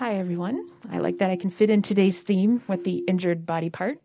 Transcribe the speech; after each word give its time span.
Hi, 0.00 0.14
everyone. 0.14 0.66
I 0.90 0.96
like 0.96 1.18
that 1.18 1.30
I 1.30 1.36
can 1.36 1.50
fit 1.50 1.68
in 1.68 1.82
today's 1.82 2.20
theme 2.20 2.62
with 2.66 2.84
the 2.84 3.04
injured 3.06 3.44
body 3.44 3.68
part. 3.68 4.00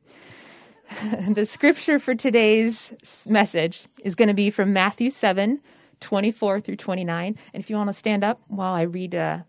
the 1.30 1.46
scripture 1.46 2.00
for 2.00 2.14
today's 2.14 2.94
message 3.30 3.86
is 4.04 4.14
going 4.14 4.28
to 4.28 4.34
be 4.34 4.50
from 4.50 4.74
Matthew 4.74 5.10
7 5.10 5.62
24 6.02 6.60
through 6.60 6.76
29. 6.76 7.38
And 7.54 7.64
if 7.64 7.70
you 7.70 7.78
want 7.78 7.88
to 7.88 7.94
stand 7.94 8.26
up 8.26 8.42
while 8.50 8.74
I 8.74 8.82
read 8.82 9.16
uh, 9.16 9.44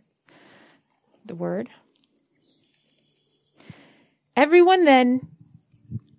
the 1.24 1.35
word. 1.35 1.69
Everyone 4.37 4.85
then 4.85 5.26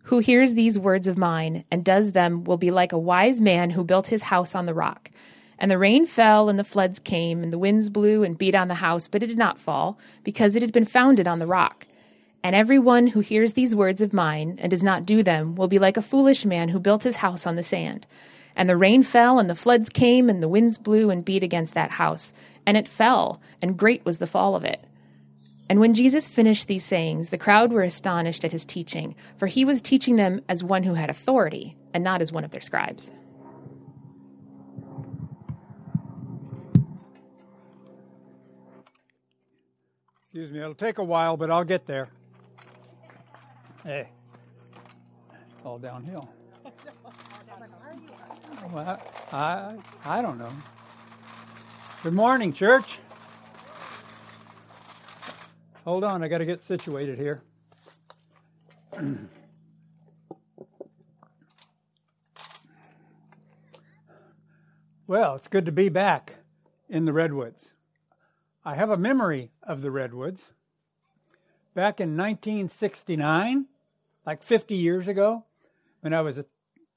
who 0.04 0.20
hears 0.20 0.56
these 0.56 0.78
words 0.78 1.08
of 1.08 1.18
mine 1.18 1.64
and 1.72 1.86
does 1.86 2.12
them 2.12 2.44
will 2.44 2.58
be 2.58 2.70
like 2.70 2.92
a 2.92 3.00
wise 3.00 3.40
man 3.40 3.70
who 3.70 3.86
built 3.86 4.08
his 4.08 4.24
house 4.24 4.56
on 4.56 4.66
the 4.66 4.74
rock. 4.74 5.10
And 5.60 5.72
the 5.72 5.78
rain 5.78 6.06
fell, 6.06 6.50
and 6.50 6.60
the 6.60 6.64
floods 6.64 7.00
came, 7.00 7.44
and 7.44 7.52
the 7.52 7.58
winds 7.58 7.90
blew 7.90 8.24
and 8.24 8.38
beat 8.38 8.56
on 8.56 8.68
the 8.68 8.76
house, 8.76 9.08
but 9.08 9.24
it 9.24 9.28
did 9.28 9.38
not 9.38 9.60
fall, 9.60 10.00
because 10.24 10.56
it 10.56 10.62
had 10.62 10.72
been 10.72 10.86
founded 10.86 11.28
on 11.28 11.40
the 11.40 11.48
rock. 11.48 11.88
And 12.44 12.56
every 12.56 12.80
one 12.80 13.08
who 13.08 13.20
hears 13.20 13.54
these 13.54 13.76
words 13.76 14.00
of 14.00 14.14
mine 14.14 14.58
and 14.62 14.70
does 14.70 14.84
not 14.84 15.06
do 15.06 15.24
them 15.24 15.56
will 15.56 15.68
be 15.68 15.80
like 15.80 15.98
a 15.98 16.02
foolish 16.02 16.46
man 16.46 16.70
who 16.70 16.80
built 16.80 17.04
his 17.04 17.18
house 17.18 17.48
on 17.48 17.56
the 17.56 17.64
sand. 17.64 18.06
And 18.56 18.70
the 18.70 18.78
rain 18.78 19.04
fell, 19.04 19.40
and 19.40 19.50
the 19.50 19.56
floods 19.56 19.90
came, 19.90 20.30
and 20.30 20.42
the 20.42 20.48
winds 20.48 20.78
blew 20.78 21.10
and 21.10 21.26
beat 21.26 21.44
against 21.44 21.74
that 21.74 21.92
house. 21.92 22.34
And 22.66 22.78
it 22.78 22.88
fell, 22.88 23.42
and 23.62 23.78
great 23.78 24.06
was 24.06 24.20
the 24.20 24.28
fall 24.28 24.56
of 24.56 24.64
it. 24.64 24.84
And 25.70 25.80
when 25.80 25.94
Jesus 25.94 26.28
finished 26.28 26.68
these 26.68 26.86
sayings, 26.86 27.30
the 27.30 27.38
crowd 27.38 27.74
were 27.74 27.84
astonished 27.84 28.46
at 28.46 28.52
his 28.52 28.66
teaching, 28.66 29.16
for 29.38 29.48
he 29.48 29.66
was 29.66 29.82
teaching 29.82 30.16
them 30.16 30.42
as 30.48 30.64
one 30.64 30.84
who 30.84 30.94
had 30.94 31.10
authority, 31.10 31.76
and 31.94 32.04
not 32.04 32.22
as 32.22 32.32
one 32.32 32.44
of 32.44 32.52
their 32.52 32.62
scribes. 32.62 33.12
Excuse 40.28 40.52
me, 40.52 40.60
it'll 40.60 40.76
take 40.76 40.98
a 40.98 41.04
while, 41.04 41.38
but 41.38 41.50
I'll 41.50 41.64
get 41.64 41.86
there. 41.86 42.10
Hey, 43.84 44.10
it's 45.32 45.66
all 45.66 45.80
downhill. 45.80 46.30
Well, 48.74 49.00
I, 49.32 49.76
I 50.04 50.22
don't 50.22 50.38
know. 50.38 50.52
Good 52.04 52.14
morning, 52.14 52.52
church. 52.52 53.00
Hold 55.86 56.04
on, 56.04 56.22
I 56.24 56.28
got 56.28 56.40
to 56.40 56.46
get 56.46 56.64
situated 56.64 57.18
here. 57.18 57.42
well, 65.08 65.36
it's 65.36 65.48
good 65.48 65.66
to 65.66 65.72
be 65.72 65.88
back 65.88 66.36
in 66.90 67.06
the 67.06 67.14
Redwoods. 67.14 67.74
I 68.68 68.76
have 68.76 68.90
a 68.90 68.98
memory 68.98 69.52
of 69.64 69.82
the 69.82 69.92
Redwoods. 69.92 70.50
Back 71.74 72.02
in 72.02 72.18
1969, 72.18 73.68
like 74.26 74.44
50 74.44 74.76
years 74.76 75.08
ago, 75.08 75.46
when 76.02 76.14
I 76.14 76.20
was 76.20 76.38
a 76.38 76.44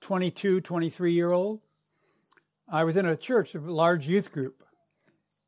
22, 0.01 0.63
23 0.63 1.13
year 1.13 1.31
old, 1.31 1.61
I 2.69 2.83
was 2.83 2.97
in 2.97 3.07
a 3.07 3.17
church, 3.17 3.55
a 3.55 3.61
large 3.61 4.09
youth 4.09 4.33
group, 4.33 4.65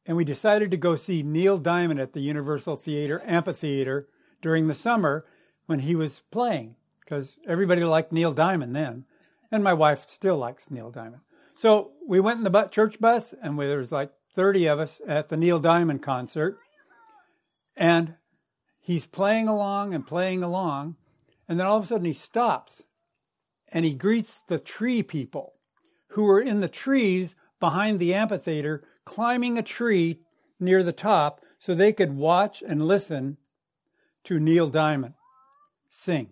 and 0.07 0.17
we 0.17 0.25
decided 0.25 0.71
to 0.71 0.77
go 0.77 0.95
see 0.95 1.25
Neil 1.25 1.59
Diamond 1.59 1.99
at 1.99 2.13
the 2.13 2.21
Universal 2.21 2.77
Theater 2.77 3.21
Amphitheater 3.27 4.07
during 4.41 4.69
the 4.69 4.75
summer 4.77 5.25
when 5.67 5.81
he 5.81 5.97
was 5.97 6.23
playing, 6.31 6.77
because 7.01 7.37
everybody 7.49 7.83
liked 7.83 8.13
Neil 8.13 8.31
Diamond 8.31 8.77
then, 8.77 9.07
and 9.51 9.65
my 9.65 9.73
wife 9.73 10.09
still 10.09 10.39
likes 10.39 10.71
Neil 10.71 10.93
Diamond. 10.93 11.23
So 11.57 11.91
we 12.07 12.21
went 12.21 12.39
in 12.39 12.45
the 12.45 12.69
church 12.69 13.01
bus, 13.01 13.35
and 13.43 13.59
there 13.59 13.79
was 13.79 13.91
like 13.91 14.13
30 14.35 14.67
of 14.67 14.79
us 14.79 15.01
at 15.07 15.29
the 15.29 15.37
Neil 15.37 15.59
Diamond 15.59 16.03
concert. 16.03 16.59
And 17.77 18.15
he's 18.81 19.07
playing 19.07 19.49
along 19.49 19.95
and 19.95 20.07
playing 20.07 20.43
along. 20.43 20.97
And 21.49 21.59
then 21.59 21.67
all 21.67 21.79
of 21.79 21.85
a 21.85 21.87
sudden 21.87 22.07
he 22.07 22.13
stops 22.13 22.85
and 23.73 23.85
he 23.85 23.95
greets 23.95 24.43
the 24.49 24.59
tree 24.59 25.03
people 25.03 25.55
who 26.09 26.25
were 26.25 26.41
in 26.41 26.61
the 26.61 26.69
trees 26.69 27.35
behind 27.59 27.99
the 27.99 28.15
amphitheater, 28.15 28.85
climbing 29.05 29.57
a 29.57 29.63
tree 29.63 30.21
near 30.61 30.83
the 30.83 30.93
top 30.93 31.41
so 31.59 31.75
they 31.75 31.93
could 31.93 32.17
watch 32.17 32.63
and 32.67 32.87
listen 32.87 33.39
to 34.25 34.39
Neil 34.39 34.69
Diamond 34.69 35.15
sing. 35.89 36.31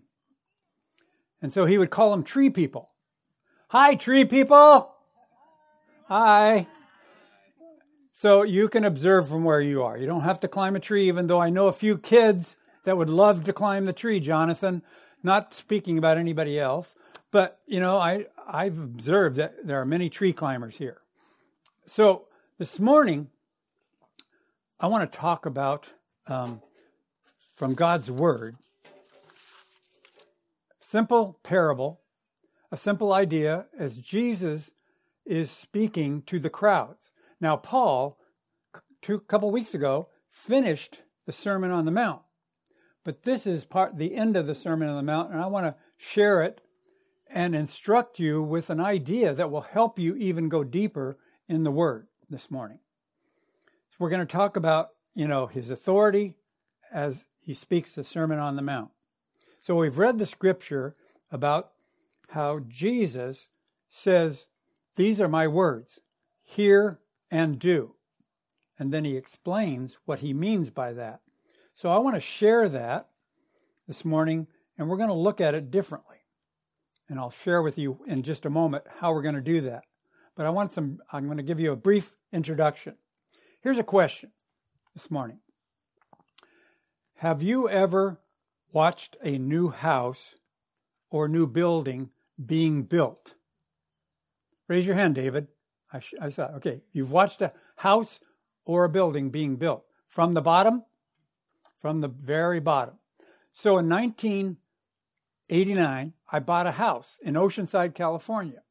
And 1.42 1.52
so 1.52 1.64
he 1.64 1.78
would 1.78 1.91
call 1.91 2.10
them 2.10 2.22
tree 2.22 2.50
people. 2.50 2.91
Hi, 3.69 3.94
tree 3.94 4.25
people. 4.25 4.92
Hi. 6.08 6.66
So 8.20 8.42
you 8.42 8.69
can 8.69 8.84
observe 8.84 9.28
from 9.28 9.44
where 9.44 9.62
you 9.62 9.82
are. 9.82 9.97
You 9.97 10.06
don't 10.06 10.25
have 10.25 10.41
to 10.41 10.47
climb 10.47 10.76
a 10.76 10.78
tree, 10.78 11.08
even 11.08 11.26
though 11.26 11.41
I 11.41 11.48
know 11.48 11.69
a 11.69 11.72
few 11.72 11.97
kids 11.97 12.54
that 12.84 12.98
would 12.98 13.08
love 13.08 13.44
to 13.44 13.53
climb 13.54 13.86
the 13.86 13.94
tree, 13.94 14.20
Jonathan. 14.20 14.82
Not 15.22 15.54
speaking 15.54 15.97
about 15.97 16.19
anybody 16.19 16.60
else, 16.60 16.94
but 17.31 17.60
you 17.66 17.81
know, 17.81 17.97
I, 17.97 18.26
I've 18.47 18.78
observed 18.78 19.36
that 19.36 19.66
there 19.66 19.81
are 19.81 19.86
many 19.86 20.10
tree 20.10 20.34
climbers 20.34 20.76
here. 20.76 21.00
So 21.86 22.26
this 22.58 22.78
morning, 22.78 23.28
I 24.78 24.88
want 24.88 25.10
to 25.10 25.19
talk 25.19 25.47
about 25.47 25.91
um, 26.26 26.60
from 27.56 27.72
God's 27.72 28.10
Word, 28.10 28.56
simple 30.78 31.38
parable, 31.42 32.02
a 32.70 32.76
simple 32.76 33.14
idea 33.14 33.64
as 33.78 33.97
Jesus 33.97 34.72
is 35.25 35.50
speaking 35.50 36.20
to 36.25 36.38
the 36.38 36.50
crowds. 36.50 37.09
Now, 37.40 37.56
Paul, 37.56 38.18
two 39.00 39.20
couple 39.20 39.50
weeks 39.50 39.74
ago, 39.74 40.08
finished 40.28 41.02
the 41.26 41.32
Sermon 41.32 41.70
on 41.70 41.84
the 41.84 41.90
Mount, 41.90 42.22
but 43.04 43.22
this 43.22 43.46
is 43.46 43.64
part 43.64 43.96
the 43.96 44.14
end 44.14 44.36
of 44.36 44.46
the 44.46 44.54
Sermon 44.54 44.88
on 44.88 44.96
the 44.96 45.02
Mount, 45.02 45.32
and 45.32 45.40
I 45.40 45.46
want 45.46 45.66
to 45.66 45.74
share 45.96 46.42
it 46.42 46.60
and 47.28 47.54
instruct 47.54 48.18
you 48.18 48.42
with 48.42 48.70
an 48.70 48.80
idea 48.80 49.32
that 49.32 49.50
will 49.50 49.60
help 49.62 49.98
you 49.98 50.16
even 50.16 50.48
go 50.48 50.64
deeper 50.64 51.18
in 51.48 51.64
the 51.64 51.70
Word 51.70 52.08
this 52.28 52.50
morning. 52.50 52.78
So 53.90 53.96
we're 53.98 54.10
going 54.10 54.26
to 54.26 54.26
talk 54.26 54.56
about, 54.56 54.90
you 55.14 55.28
know, 55.28 55.46
his 55.46 55.70
authority 55.70 56.34
as 56.92 57.24
he 57.40 57.54
speaks 57.54 57.94
the 57.94 58.04
Sermon 58.04 58.38
on 58.38 58.56
the 58.56 58.62
Mount. 58.62 58.90
So 59.60 59.76
we've 59.76 59.98
read 59.98 60.18
the 60.18 60.26
scripture 60.26 60.96
about 61.30 61.72
how 62.30 62.60
Jesus 62.66 63.48
says, 63.88 64.46
These 64.96 65.20
are 65.20 65.28
my 65.28 65.46
words. 65.48 66.00
Hear 66.42 67.00
and 67.30 67.58
do. 67.58 67.94
And 68.78 68.92
then 68.92 69.04
he 69.04 69.16
explains 69.16 69.98
what 70.06 70.20
he 70.20 70.32
means 70.32 70.70
by 70.70 70.92
that. 70.94 71.20
So 71.74 71.91
I 71.91 71.98
want 71.98 72.16
to 72.16 72.20
share 72.20 72.68
that 72.68 73.08
this 73.86 74.04
morning, 74.04 74.46
and 74.76 74.88
we're 74.88 74.96
going 74.96 75.08
to 75.08 75.14
look 75.14 75.40
at 75.40 75.54
it 75.54 75.70
differently. 75.70 76.16
And 77.08 77.19
I'll 77.19 77.30
share 77.30 77.62
with 77.62 77.76
you 77.76 78.00
in 78.06 78.22
just 78.22 78.46
a 78.46 78.50
moment 78.50 78.84
how 79.00 79.12
we're 79.12 79.22
going 79.22 79.34
to 79.34 79.40
do 79.40 79.60
that. 79.62 79.84
But 80.36 80.46
I 80.46 80.50
want 80.50 80.72
some, 80.72 81.00
I'm 81.12 81.26
going 81.26 81.36
to 81.36 81.42
give 81.42 81.60
you 81.60 81.72
a 81.72 81.76
brief 81.76 82.14
introduction. 82.32 82.94
Here's 83.60 83.78
a 83.78 83.84
question 83.84 84.30
this 84.94 85.10
morning 85.10 85.40
Have 87.16 87.42
you 87.42 87.69
ever 87.69 88.20
watched 88.72 89.16
a 89.22 89.38
new 89.38 89.69
house 89.69 90.36
or 91.10 91.28
new 91.28 91.46
building 91.46 92.10
being 92.44 92.84
built? 92.84 93.34
Raise 94.69 94.86
your 94.86 94.96
hand, 94.96 95.16
David. 95.16 95.48
I, 95.92 96.00
sh- 96.00 96.14
I 96.20 96.30
saw, 96.30 96.46
okay, 96.56 96.82
you've 96.92 97.12
watched 97.12 97.40
a 97.42 97.52
house 97.76 98.18
or 98.64 98.84
a 98.84 98.88
building 98.88 99.30
being 99.30 99.56
built 99.56 99.84
from 100.08 100.34
the 100.34 100.42
bottom, 100.42 100.84
from 101.80 102.00
the 102.00 102.08
very 102.08 102.60
bottom. 102.60 102.94
So 103.52 103.78
in 103.78 103.88
1989, 103.88 106.12
I 106.32 106.38
bought 106.38 106.66
a 106.66 106.72
house 106.72 107.18
in 107.22 107.34
Oceanside, 107.34 107.94
California. 107.94 108.62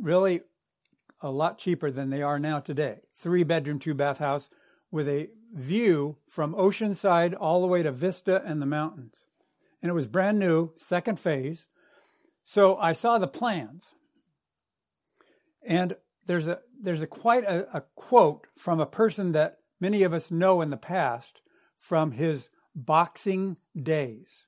Really 0.00 0.40
a 1.20 1.30
lot 1.30 1.58
cheaper 1.58 1.90
than 1.90 2.10
they 2.10 2.22
are 2.22 2.38
now 2.38 2.60
today. 2.60 3.00
Three 3.16 3.44
bedroom, 3.44 3.78
two 3.78 3.94
bath 3.94 4.18
house 4.18 4.50
with 4.90 5.08
a 5.08 5.28
view 5.54 6.16
from 6.28 6.54
Oceanside 6.54 7.34
all 7.38 7.60
the 7.60 7.66
way 7.66 7.82
to 7.82 7.92
Vista 7.92 8.42
and 8.44 8.60
the 8.60 8.66
mountains. 8.66 9.24
And 9.80 9.90
it 9.90 9.94
was 9.94 10.06
brand 10.06 10.38
new, 10.38 10.72
second 10.76 11.18
phase. 11.18 11.66
So 12.44 12.76
I 12.76 12.92
saw 12.92 13.18
the 13.18 13.28
plans. 13.28 13.94
And 15.64 15.96
there's 16.26 16.46
a 16.46 16.60
there's 16.80 17.02
a 17.02 17.06
quite 17.06 17.44
a, 17.44 17.76
a 17.76 17.80
quote 17.94 18.46
from 18.56 18.80
a 18.80 18.86
person 18.86 19.32
that 19.32 19.58
many 19.80 20.02
of 20.02 20.12
us 20.12 20.30
know 20.30 20.60
in 20.60 20.70
the 20.70 20.76
past 20.76 21.40
from 21.78 22.12
his 22.12 22.48
boxing 22.74 23.56
days. 23.76 24.46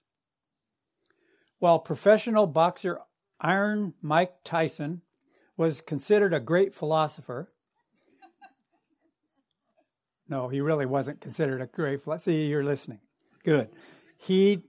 While 1.58 1.78
professional 1.78 2.46
boxer 2.46 3.00
Iron 3.40 3.94
Mike 4.02 4.34
Tyson 4.44 5.02
was 5.56 5.80
considered 5.80 6.34
a 6.34 6.40
great 6.40 6.74
philosopher, 6.74 7.52
no, 10.28 10.48
he 10.48 10.60
really 10.60 10.86
wasn't 10.86 11.20
considered 11.20 11.60
a 11.60 11.66
great 11.66 12.02
philosopher. 12.02 12.30
See, 12.30 12.46
you're 12.46 12.64
listening. 12.64 13.00
Good. 13.44 13.70
He 14.16 14.62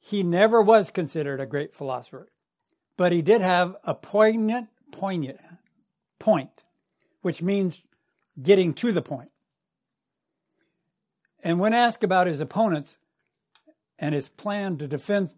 he 0.00 0.22
never 0.22 0.60
was 0.60 0.90
considered 0.90 1.40
a 1.40 1.46
great 1.46 1.74
philosopher, 1.74 2.28
but 2.96 3.10
he 3.12 3.22
did 3.22 3.40
have 3.40 3.76
a 3.84 3.94
poignant, 3.94 4.68
poignant 4.92 5.40
point, 6.24 6.62
which 7.20 7.42
means 7.42 7.82
getting 8.42 8.72
to 8.72 8.92
the 8.92 9.02
point. 9.02 9.30
And 11.44 11.60
when 11.60 11.74
asked 11.74 12.02
about 12.02 12.26
his 12.26 12.40
opponents 12.40 12.96
and 13.98 14.14
his 14.14 14.28
plan 14.28 14.78
to 14.78 14.88
defend 14.88 15.30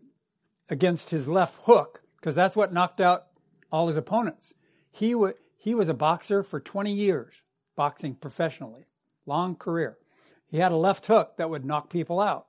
against 0.70 1.10
his 1.10 1.26
left 1.26 1.58
hook, 1.64 2.02
because 2.16 2.36
that's 2.36 2.54
what 2.54 2.72
knocked 2.72 3.00
out 3.00 3.26
all 3.72 3.88
his 3.88 3.96
opponents, 3.96 4.54
he, 4.92 5.10
w- 5.10 5.34
he 5.56 5.74
was 5.74 5.88
a 5.88 5.94
boxer 5.94 6.44
for 6.44 6.60
20 6.60 6.92
years, 6.92 7.42
boxing 7.74 8.14
professionally, 8.14 8.86
long 9.26 9.56
career. 9.56 9.98
He 10.46 10.58
had 10.58 10.70
a 10.70 10.76
left 10.76 11.06
hook 11.06 11.36
that 11.36 11.50
would 11.50 11.64
knock 11.64 11.90
people 11.90 12.20
out. 12.20 12.46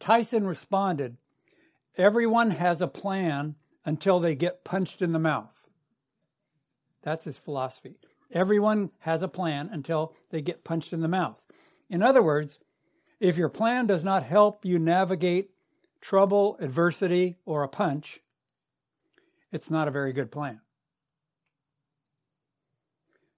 Tyson 0.00 0.46
responded, 0.46 1.18
Everyone 1.98 2.52
has 2.52 2.80
a 2.80 2.88
plan 2.88 3.56
until 3.84 4.18
they 4.18 4.34
get 4.34 4.64
punched 4.64 5.02
in 5.02 5.12
the 5.12 5.18
mouth. 5.18 5.57
That's 7.02 7.24
his 7.24 7.38
philosophy. 7.38 7.96
Everyone 8.32 8.90
has 9.00 9.22
a 9.22 9.28
plan 9.28 9.70
until 9.72 10.14
they 10.30 10.42
get 10.42 10.64
punched 10.64 10.92
in 10.92 11.00
the 11.00 11.08
mouth. 11.08 11.44
In 11.88 12.02
other 12.02 12.22
words, 12.22 12.58
if 13.20 13.36
your 13.36 13.48
plan 13.48 13.86
does 13.86 14.04
not 14.04 14.22
help 14.22 14.64
you 14.64 14.78
navigate 14.78 15.50
trouble, 16.00 16.56
adversity, 16.60 17.36
or 17.44 17.62
a 17.62 17.68
punch, 17.68 18.20
it's 19.50 19.70
not 19.70 19.88
a 19.88 19.92
very 19.92 20.12
good 20.12 20.30
plan. 20.30 20.60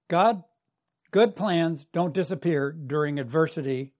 God, 0.09 0.43
good 1.13 1.37
plans 1.37 1.87
don't 1.93 2.13
disappear 2.13 2.73
during 2.73 3.19
adversity 3.19 3.93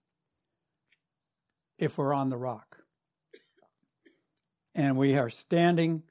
if 1.79 1.97
we're 1.97 2.13
on 2.13 2.29
the 2.29 2.37
rock. 2.37 2.79
And 4.75 4.97
we 4.97 5.17
are 5.17 5.29
standing 5.29 6.03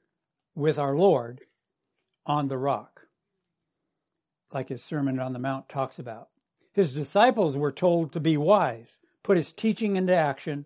with 0.55 0.77
our 0.77 0.95
Lord 0.95 1.41
on 2.25 2.47
the 2.47 2.57
rock, 2.57 3.00
like 4.53 4.69
his 4.69 4.83
Sermon 4.83 5.19
on 5.19 5.33
the 5.33 5.39
Mount 5.39 5.69
talks 5.69 5.99
about. 5.99 6.29
His 6.73 6.93
disciples 6.93 7.57
were 7.57 7.71
told 7.71 8.11
to 8.13 8.19
be 8.19 8.37
wise, 8.37 8.97
put 9.23 9.37
his 9.37 9.51
teaching 9.51 9.95
into 9.95 10.15
action, 10.15 10.65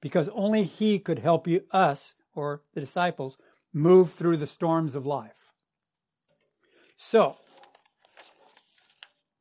because 0.00 0.28
only 0.30 0.62
he 0.64 0.98
could 0.98 1.18
help 1.18 1.46
you, 1.46 1.62
us, 1.70 2.14
or 2.34 2.62
the 2.74 2.80
disciples, 2.80 3.36
move 3.72 4.12
through 4.12 4.38
the 4.38 4.46
storms 4.46 4.94
of 4.94 5.06
life. 5.06 5.52
So, 6.96 7.36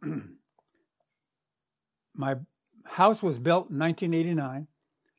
my 2.15 2.35
house 2.85 3.21
was 3.23 3.39
built 3.39 3.69
in 3.69 3.79
1989. 3.79 4.67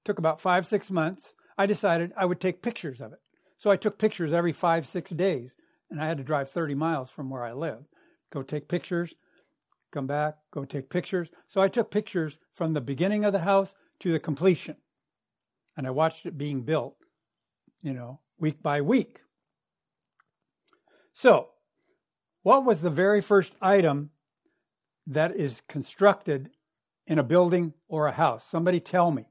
Took 0.05 0.19
about 0.19 0.41
five, 0.41 0.67
six 0.67 0.91
months. 0.91 1.35
I 1.57 1.67
decided 1.67 2.13
I 2.17 2.25
would 2.25 2.41
take 2.41 2.63
pictures 2.63 3.01
of 3.01 3.13
it. 3.13 3.21
So 3.57 3.71
I 3.71 3.77
took 3.77 3.99
pictures 3.99 4.33
every 4.33 4.53
five, 4.53 4.87
six 4.87 5.11
days, 5.11 5.55
and 5.91 6.01
I 6.01 6.07
had 6.07 6.17
to 6.17 6.25
drive 6.25 6.49
30 6.49 6.75
miles 6.75 7.11
from 7.11 7.29
where 7.29 7.45
I 7.45 7.53
lived. 7.53 7.87
Go 8.31 8.43
take 8.43 8.69
pictures, 8.69 9.15
come 9.91 10.07
back, 10.07 10.37
go 10.53 10.65
take 10.65 10.89
pictures. 10.89 11.31
So 11.47 11.61
I 11.61 11.69
took 11.69 11.91
pictures 11.91 12.39
from 12.55 12.73
the 12.73 12.81
beginning 12.81 13.25
of 13.25 13.33
the 13.33 13.41
house 13.41 13.75
to 14.01 14.13
the 14.13 14.21
completion. 14.21 14.77
And 15.77 15.87
I 15.87 15.91
watched 15.91 16.27
it 16.27 16.39
being 16.39 16.63
built, 16.63 16.97
you 17.83 17.93
know, 17.93 18.21
week 18.39 18.63
by 18.63 18.81
week. 18.81 19.21
So, 21.13 21.49
what 22.43 22.65
was 22.65 22.81
the 22.81 22.91
very 22.91 23.21
first 23.21 23.55
item 23.61 24.11
that 25.07 25.35
is 25.37 25.63
constructed 25.69 26.51
in 27.07 27.19
a 27.19 27.25
building 27.25 27.75
or 27.89 28.07
a 28.07 28.13
house? 28.13 28.47
Somebody 28.47 28.81
tell 28.81 29.11
me. 29.11 29.27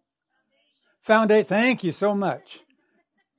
Foundation. 1.02 1.46
Thank 1.46 1.84
you 1.84 1.92
so 1.92 2.14
much. 2.14 2.60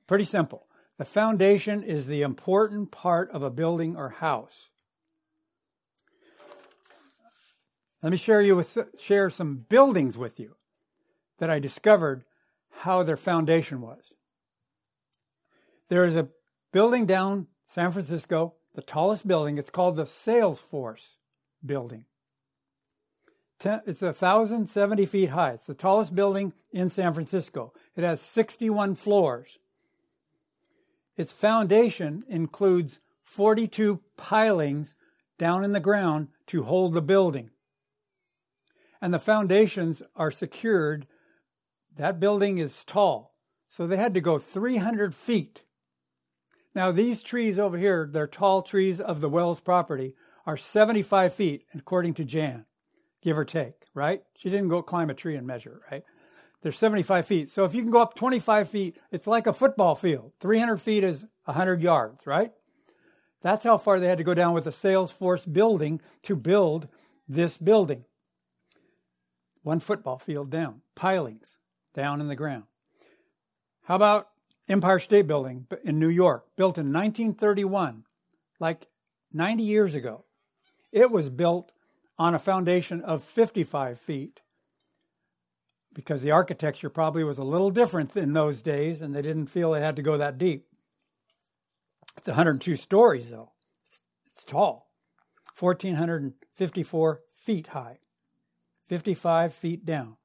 Pretty 0.07 0.25
simple. 0.25 0.67
The 0.97 1.05
foundation 1.05 1.83
is 1.83 2.05
the 2.05 2.21
important 2.21 2.91
part 2.91 3.31
of 3.31 3.43
a 3.43 3.49
building 3.49 3.95
or 3.95 4.09
house. 4.09 4.70
Let 8.03 8.11
me 8.11 8.17
share 8.17 8.41
you 8.41 8.55
with 8.55 8.77
share 8.99 9.29
some 9.29 9.65
buildings 9.69 10.17
with 10.17 10.39
you 10.39 10.55
that 11.37 11.49
I 11.49 11.59
discovered 11.59 12.23
how 12.69 13.03
their 13.03 13.17
foundation 13.17 13.81
was. 13.81 14.15
There 15.89 16.05
is 16.05 16.15
a 16.15 16.29
building 16.71 17.05
down 17.05 17.47
San 17.67 17.91
Francisco, 17.91 18.55
the 18.73 18.81
tallest 18.81 19.27
building. 19.27 19.57
It's 19.57 19.69
called 19.69 19.95
the 19.95 20.05
Salesforce 20.05 21.15
Building. 21.65 22.05
It's 23.63 24.01
1,070 24.01 25.05
feet 25.05 25.29
high. 25.29 25.51
It's 25.51 25.67
the 25.67 25.75
tallest 25.75 26.15
building 26.15 26.53
in 26.71 26.89
San 26.89 27.13
Francisco. 27.13 27.73
It 27.95 28.03
has 28.03 28.19
61 28.21 28.95
floors. 28.95 29.59
Its 31.15 31.31
foundation 31.31 32.23
includes 32.27 32.99
42 33.23 34.01
pilings 34.17 34.95
down 35.37 35.63
in 35.63 35.73
the 35.73 35.79
ground 35.79 36.29
to 36.47 36.63
hold 36.63 36.93
the 36.93 37.01
building. 37.01 37.51
And 39.01 39.13
the 39.13 39.19
foundations 39.19 40.03
are 40.15 40.31
secured. 40.31 41.07
That 41.95 42.19
building 42.19 42.59
is 42.59 42.83
tall. 42.83 43.35
So 43.69 43.87
they 43.87 43.97
had 43.97 44.13
to 44.13 44.21
go 44.21 44.37
300 44.37 45.15
feet. 45.15 45.63
Now, 46.75 46.91
these 46.91 47.23
trees 47.23 47.59
over 47.59 47.77
here, 47.77 48.07
they're 48.09 48.27
tall 48.27 48.61
trees 48.61 49.01
of 49.01 49.19
the 49.19 49.29
Wells 49.29 49.59
property, 49.59 50.15
are 50.45 50.57
75 50.57 51.33
feet, 51.33 51.65
according 51.73 52.13
to 52.15 52.25
Jan 52.25 52.65
give 53.21 53.37
or 53.37 53.45
take, 53.45 53.85
right? 53.93 54.23
She 54.35 54.49
didn't 54.49 54.69
go 54.69 54.81
climb 54.81 55.09
a 55.09 55.13
tree 55.13 55.35
and 55.35 55.45
measure, 55.45 55.81
right? 55.91 56.03
They're 56.61 56.71
75 56.71 57.25
feet. 57.25 57.49
So 57.49 57.65
if 57.65 57.73
you 57.73 57.81
can 57.81 57.91
go 57.91 58.01
up 58.01 58.15
25 58.15 58.69
feet, 58.69 58.97
it's 59.11 59.27
like 59.27 59.47
a 59.47 59.53
football 59.53 59.95
field. 59.95 60.33
300 60.39 60.77
feet 60.77 61.03
is 61.03 61.25
100 61.45 61.81
yards, 61.81 62.25
right? 62.25 62.51
That's 63.41 63.63
how 63.63 63.77
far 63.77 63.99
they 63.99 64.07
had 64.07 64.19
to 64.19 64.23
go 64.23 64.35
down 64.35 64.53
with 64.53 64.65
the 64.65 64.71
Salesforce 64.71 65.51
building 65.51 66.01
to 66.23 66.35
build 66.35 66.87
this 67.27 67.57
building. 67.57 68.05
One 69.63 69.79
football 69.79 70.17
field 70.17 70.49
down, 70.49 70.81
pilings 70.95 71.57
down 71.93 72.21
in 72.21 72.27
the 72.27 72.35
ground. 72.35 72.63
How 73.83 73.95
about 73.95 74.29
Empire 74.67 74.99
State 74.99 75.27
Building 75.27 75.67
in 75.83 75.99
New 75.99 76.09
York, 76.09 76.45
built 76.55 76.77
in 76.77 76.87
1931, 76.87 78.05
like 78.59 78.87
90 79.33 79.63
years 79.63 79.95
ago? 79.95 80.25
It 80.91 81.11
was 81.11 81.29
built 81.29 81.71
on 82.17 82.33
a 82.35 82.39
foundation 82.39 83.01
of 83.01 83.23
55 83.23 83.99
feet 83.99 84.41
because 85.93 86.21
the 86.21 86.31
architecture 86.31 86.89
probably 86.89 87.23
was 87.23 87.37
a 87.37 87.43
little 87.43 87.71
different 87.71 88.15
in 88.15 88.33
those 88.33 88.61
days 88.61 89.01
and 89.01 89.13
they 89.13 89.21
didn't 89.21 89.47
feel 89.47 89.71
they 89.71 89.81
had 89.81 89.95
to 89.95 90.01
go 90.01 90.17
that 90.17 90.37
deep. 90.37 90.67
It's 92.17 92.27
102 92.27 92.75
stories 92.75 93.29
though. 93.29 93.51
It's, 93.87 94.01
it's 94.35 94.45
tall. 94.45 94.91
1454 95.59 97.21
feet 97.33 97.67
high. 97.67 98.00
55 98.91 99.53
feet 99.53 99.85
down. 99.85 100.17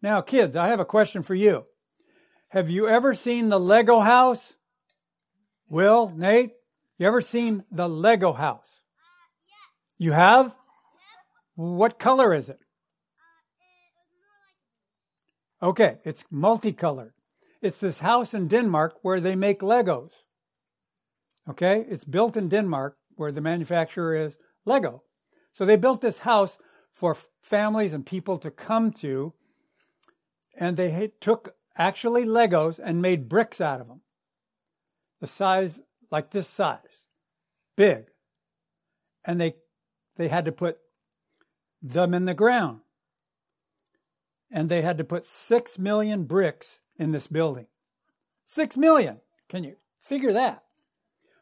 Now 0.00 0.22
kids, 0.22 0.56
I 0.56 0.68
have 0.68 0.80
a 0.80 0.86
question 0.86 1.22
for 1.22 1.34
you. 1.34 1.66
Have 2.48 2.70
you 2.70 2.88
ever 2.88 3.14
seen 3.14 3.50
the 3.50 3.60
Lego 3.60 4.00
house? 4.00 4.54
Will, 5.68 6.10
Nate, 6.16 6.52
you 6.96 7.06
ever 7.06 7.20
seen 7.20 7.64
the 7.70 7.86
Lego 7.86 8.32
house? 8.32 8.80
You 9.98 10.12
have? 10.12 10.56
What 11.54 11.98
color 11.98 12.32
is 12.32 12.48
it? 12.48 12.60
Okay, 15.62 15.98
it's 16.02 16.24
multicolored. 16.30 17.12
It's 17.60 17.78
this 17.78 17.98
house 17.98 18.32
in 18.32 18.48
Denmark 18.48 19.00
where 19.02 19.20
they 19.20 19.36
make 19.36 19.60
Legos. 19.60 20.12
Okay, 21.50 21.84
it's 21.90 22.06
built 22.06 22.38
in 22.38 22.48
Denmark 22.48 22.96
where 23.16 23.32
the 23.32 23.42
manufacturer 23.42 24.16
is 24.16 24.38
Lego. 24.64 25.02
So 25.52 25.66
they 25.66 25.76
built 25.76 26.00
this 26.00 26.20
house 26.20 26.56
for 26.94 27.16
families 27.42 27.92
and 27.92 28.06
people 28.06 28.38
to 28.38 28.50
come 28.50 28.92
to, 28.92 29.34
and 30.56 30.76
they 30.76 31.10
took 31.20 31.56
actually 31.76 32.24
Legos 32.24 32.78
and 32.82 33.02
made 33.02 33.28
bricks 33.28 33.60
out 33.60 33.80
of 33.80 33.88
them. 33.88 34.00
The 35.20 35.26
size, 35.26 35.80
like 36.10 36.30
this 36.30 36.48
size, 36.48 37.04
big. 37.76 38.06
And 39.24 39.40
they, 39.40 39.56
they 40.16 40.28
had 40.28 40.44
to 40.44 40.52
put 40.52 40.78
them 41.82 42.14
in 42.14 42.24
the 42.24 42.34
ground. 42.34 42.80
And 44.50 44.68
they 44.68 44.82
had 44.82 44.98
to 44.98 45.04
put 45.04 45.26
six 45.26 45.78
million 45.78 46.24
bricks 46.24 46.80
in 46.96 47.10
this 47.10 47.26
building. 47.26 47.66
Six 48.44 48.76
million! 48.76 49.20
Can 49.48 49.64
you 49.64 49.76
figure 49.98 50.32
that? 50.32 50.62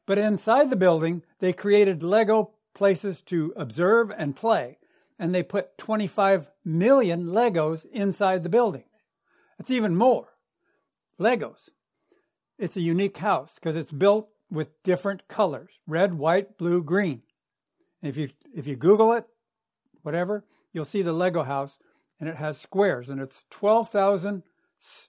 But 0.06 0.18
inside 0.18 0.70
the 0.70 0.76
building, 0.76 1.22
they 1.40 1.52
created 1.52 2.02
Lego 2.02 2.52
places 2.74 3.20
to 3.22 3.52
observe 3.56 4.10
and 4.16 4.34
play. 4.34 4.78
And 5.18 5.34
they 5.34 5.42
put 5.42 5.78
25 5.78 6.50
million 6.64 7.26
Legos 7.26 7.84
inside 7.92 8.42
the 8.42 8.48
building. 8.48 8.84
It's 9.58 9.70
even 9.70 9.96
more. 9.96 10.28
Legos. 11.20 11.68
It's 12.58 12.76
a 12.76 12.80
unique 12.80 13.18
house 13.18 13.54
because 13.56 13.76
it's 13.76 13.92
built 13.92 14.28
with 14.50 14.82
different 14.82 15.28
colors 15.28 15.78
red, 15.86 16.14
white, 16.14 16.58
blue, 16.58 16.82
green. 16.82 17.22
If 18.02 18.16
you, 18.16 18.30
if 18.54 18.66
you 18.66 18.76
Google 18.76 19.12
it, 19.12 19.26
whatever, 20.02 20.44
you'll 20.72 20.84
see 20.84 21.02
the 21.02 21.12
Lego 21.12 21.42
house 21.44 21.78
and 22.18 22.28
it 22.28 22.36
has 22.36 22.58
squares 22.58 23.08
and 23.08 23.20
it's 23.20 23.44
12,000 23.50 24.42
s- 24.80 25.08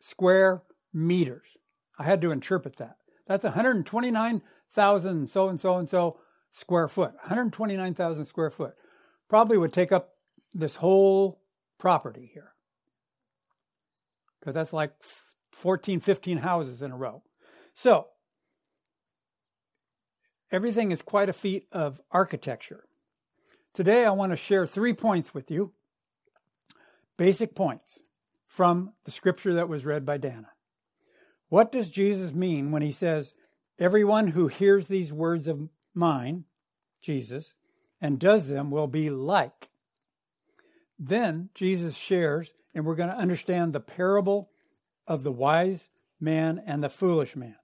square 0.00 0.62
meters. 0.92 1.56
I 1.98 2.04
had 2.04 2.20
to 2.22 2.30
interpret 2.30 2.76
that. 2.76 2.96
That's 3.26 3.44
129,000 3.44 5.26
so 5.28 5.48
and 5.48 5.60
so 5.60 5.76
and 5.76 5.88
so 5.88 6.18
square 6.52 6.88
foot. 6.88 7.14
129,000 7.16 8.26
square 8.26 8.50
foot. 8.50 8.74
Probably 9.28 9.58
would 9.58 9.72
take 9.72 9.92
up 9.92 10.14
this 10.52 10.76
whole 10.76 11.40
property 11.78 12.30
here. 12.32 12.52
Because 14.40 14.54
that's 14.54 14.72
like 14.72 14.92
14, 15.52 16.00
15 16.00 16.38
houses 16.38 16.82
in 16.82 16.90
a 16.92 16.96
row. 16.96 17.22
So, 17.74 18.08
everything 20.50 20.92
is 20.92 21.02
quite 21.02 21.28
a 21.28 21.32
feat 21.32 21.66
of 21.72 22.00
architecture. 22.10 22.84
Today, 23.72 24.04
I 24.04 24.10
want 24.10 24.30
to 24.32 24.36
share 24.36 24.66
three 24.66 24.92
points 24.92 25.34
with 25.34 25.50
you 25.50 25.72
basic 27.16 27.54
points 27.54 28.00
from 28.46 28.92
the 29.04 29.10
scripture 29.10 29.54
that 29.54 29.68
was 29.68 29.84
read 29.84 30.04
by 30.04 30.16
Dana. 30.16 30.50
What 31.48 31.72
does 31.72 31.90
Jesus 31.90 32.32
mean 32.32 32.70
when 32.70 32.82
he 32.82 32.92
says, 32.92 33.34
Everyone 33.78 34.28
who 34.28 34.46
hears 34.46 34.86
these 34.86 35.12
words 35.12 35.48
of 35.48 35.68
mine, 35.94 36.44
Jesus, 37.00 37.54
and 38.04 38.18
does 38.18 38.48
them 38.48 38.70
will 38.70 38.86
be 38.86 39.08
like? 39.08 39.70
Then 40.98 41.48
Jesus 41.54 41.96
shares, 41.96 42.52
and 42.74 42.84
we're 42.84 42.96
going 42.96 43.08
to 43.08 43.16
understand 43.16 43.72
the 43.72 43.80
parable 43.80 44.50
of 45.06 45.22
the 45.22 45.32
wise 45.32 45.88
man 46.20 46.62
and 46.66 46.84
the 46.84 46.90
foolish 46.90 47.34
man. 47.34 47.56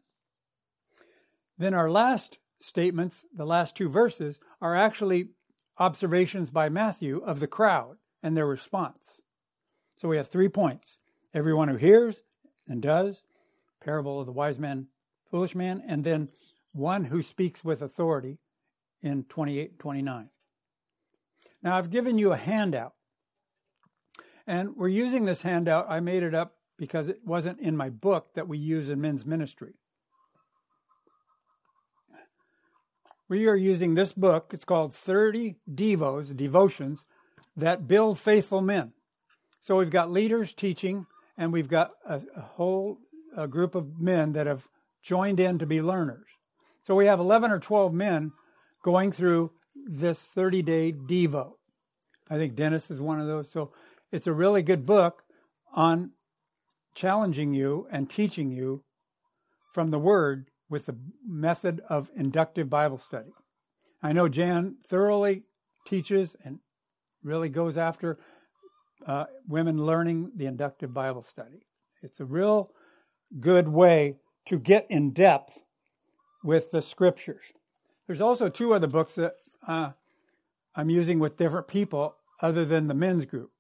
Then 1.59 1.75
our 1.75 1.90
last 1.90 2.38
statements, 2.59 3.23
the 3.37 3.44
last 3.44 3.76
two 3.76 3.90
verses, 3.90 4.40
are 4.62 4.75
actually 4.75 5.28
observations 5.76 6.49
by 6.49 6.70
Matthew 6.70 7.18
of 7.18 7.38
the 7.38 7.47
crowd 7.47 7.99
and 8.23 8.35
their 8.35 8.47
response. 8.47 9.20
So 9.99 10.09
we 10.09 10.16
have 10.16 10.28
three 10.28 10.49
points 10.49 10.97
everyone 11.35 11.68
who 11.68 11.76
hears 11.76 12.23
and 12.66 12.80
does, 12.80 13.25
parable 13.85 14.18
of 14.18 14.25
the 14.25 14.32
wise 14.32 14.59
man, 14.59 14.87
foolish 15.30 15.54
man, 15.54 15.82
and 15.87 16.02
then 16.02 16.30
one 16.73 17.04
who 17.04 17.20
speaks 17.20 17.62
with 17.62 17.82
authority 17.82 18.38
in 19.02 19.25
28 19.25 19.78
29. 19.78 20.28
Now 21.62 21.76
I've 21.76 21.90
given 21.90 22.19
you 22.19 22.33
a 22.33 22.37
handout. 22.37 22.95
And 24.47 24.76
we're 24.76 24.88
using 24.88 25.26
this 25.26 25.42
handout. 25.42 25.87
I 25.88 26.00
made 26.00 26.23
it 26.23 26.35
up 26.35 26.57
because 26.76 27.09
it 27.09 27.21
wasn't 27.25 27.61
in 27.61 27.76
my 27.76 27.90
book 27.90 28.35
that 28.35 28.49
we 28.49 28.59
use 28.59 28.88
in 28.88 29.00
men's 29.00 29.25
ministry. 29.25 29.75
We 33.28 33.47
are 33.47 33.54
using 33.54 33.95
this 33.95 34.12
book. 34.12 34.50
It's 34.52 34.64
called 34.64 34.92
30 34.92 35.57
Devos, 35.73 36.37
Devotions, 36.37 37.04
that 37.57 37.87
build 37.87 38.19
faithful 38.19 38.61
men. 38.61 38.92
So 39.61 39.76
we've 39.76 39.90
got 39.90 40.11
leaders 40.11 40.52
teaching, 40.52 41.07
and 41.38 41.52
we've 41.52 41.69
got 41.69 41.92
a, 42.04 42.23
a 42.35 42.40
whole 42.40 42.99
a 43.37 43.47
group 43.47 43.76
of 43.76 44.00
men 44.00 44.33
that 44.33 44.47
have 44.47 44.66
joined 45.02 45.38
in 45.38 45.59
to 45.59 45.66
be 45.66 45.80
learners. 45.80 46.26
So 46.83 46.95
we 46.95 47.07
have 47.07 47.21
11 47.21 47.52
or 47.52 47.61
12 47.61 47.92
men 47.92 48.33
going 48.82 49.12
through 49.12 49.52
this 49.75 50.20
30 50.20 50.62
day 50.62 50.92
Devo. 50.92 51.52
I 52.28 52.37
think 52.37 52.54
Dennis 52.54 52.90
is 52.90 53.00
one 53.00 53.20
of 53.20 53.26
those. 53.26 53.50
So 53.50 53.72
it's 54.12 54.26
a 54.26 54.32
really 54.32 54.62
good 54.62 54.87
book 54.87 55.25
on 55.72 56.12
challenging 56.94 57.52
you 57.54 57.87
and 57.90 58.08
teaching 58.08 58.50
you 58.50 58.84
from 59.72 59.90
the 59.90 59.99
Word 59.99 60.50
with 60.68 60.87
the 60.87 60.96
method 61.26 61.80
of 61.88 62.10
inductive 62.14 62.70
Bible 62.70 62.99
study. 62.99 63.32
I 64.02 64.12
know 64.12 64.28
Jan 64.28 64.76
thoroughly 64.87 65.42
teaches 65.87 66.37
and 66.44 66.60
really 67.22 67.49
goes 67.49 67.76
after 67.76 68.18
uh, 69.06 69.25
women 69.49 69.84
learning 69.84 70.32
the 70.37 70.46
inductive 70.46 70.94
Bible 70.94 71.22
study. 71.22 71.66
It's 72.02 72.20
a 72.20 72.25
real 72.25 72.70
good 73.38 73.68
way 73.68 74.16
to 74.46 74.58
get 74.58 74.87
in 74.88 75.12
depth 75.12 75.58
with 76.42 76.70
the 76.70 76.82
scriptures. 76.82 77.52
There's 78.11 78.21
also 78.21 78.49
two 78.49 78.75
other 78.75 78.88
books 78.88 79.14
that 79.14 79.37
uh, 79.69 79.93
I'm 80.75 80.90
using 80.90 81.21
with 81.21 81.37
different 81.37 81.69
people 81.69 82.17
other 82.43 82.64
than 82.64 82.88
the 82.88 82.93
men's 82.93 83.25
group. 83.25 83.52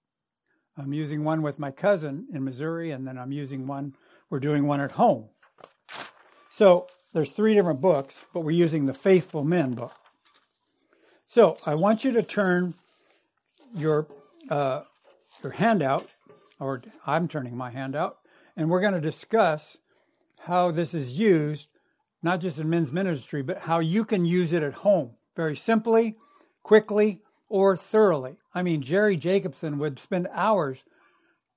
I'm 0.76 0.92
using 0.92 1.22
one 1.22 1.42
with 1.42 1.60
my 1.60 1.70
cousin 1.70 2.26
in 2.34 2.42
Missouri, 2.42 2.90
and 2.90 3.06
then 3.06 3.16
I'm 3.16 3.30
using 3.30 3.68
one, 3.68 3.94
we're 4.28 4.40
doing 4.40 4.66
one 4.66 4.80
at 4.80 4.90
home. 4.90 5.28
So 6.50 6.88
there's 7.12 7.30
three 7.30 7.54
different 7.54 7.80
books, 7.80 8.16
but 8.34 8.40
we're 8.40 8.50
using 8.50 8.86
the 8.86 8.92
Faithful 8.92 9.44
Men 9.44 9.74
book. 9.74 9.94
So 11.28 11.56
I 11.64 11.76
want 11.76 12.02
you 12.02 12.10
to 12.10 12.22
turn 12.24 12.74
your 13.72 14.08
uh, 14.48 14.82
your 15.44 15.52
handout, 15.52 16.16
or 16.58 16.82
I'm 17.06 17.28
turning 17.28 17.56
my 17.56 17.70
handout, 17.70 18.18
and 18.56 18.68
we're 18.68 18.80
going 18.80 18.94
to 18.94 19.00
discuss 19.00 19.76
how 20.40 20.72
this 20.72 20.92
is 20.92 21.16
used, 21.16 21.68
not 22.22 22.40
just 22.40 22.58
in 22.58 22.68
men's 22.68 22.92
ministry, 22.92 23.42
but 23.42 23.60
how 23.60 23.78
you 23.78 24.04
can 24.04 24.24
use 24.24 24.52
it 24.52 24.62
at 24.62 24.74
home 24.74 25.12
very 25.36 25.56
simply, 25.56 26.16
quickly, 26.62 27.22
or 27.48 27.76
thoroughly. 27.76 28.36
I 28.54 28.62
mean, 28.62 28.82
Jerry 28.82 29.16
Jacobson 29.16 29.78
would 29.78 29.98
spend 29.98 30.28
hours 30.32 30.84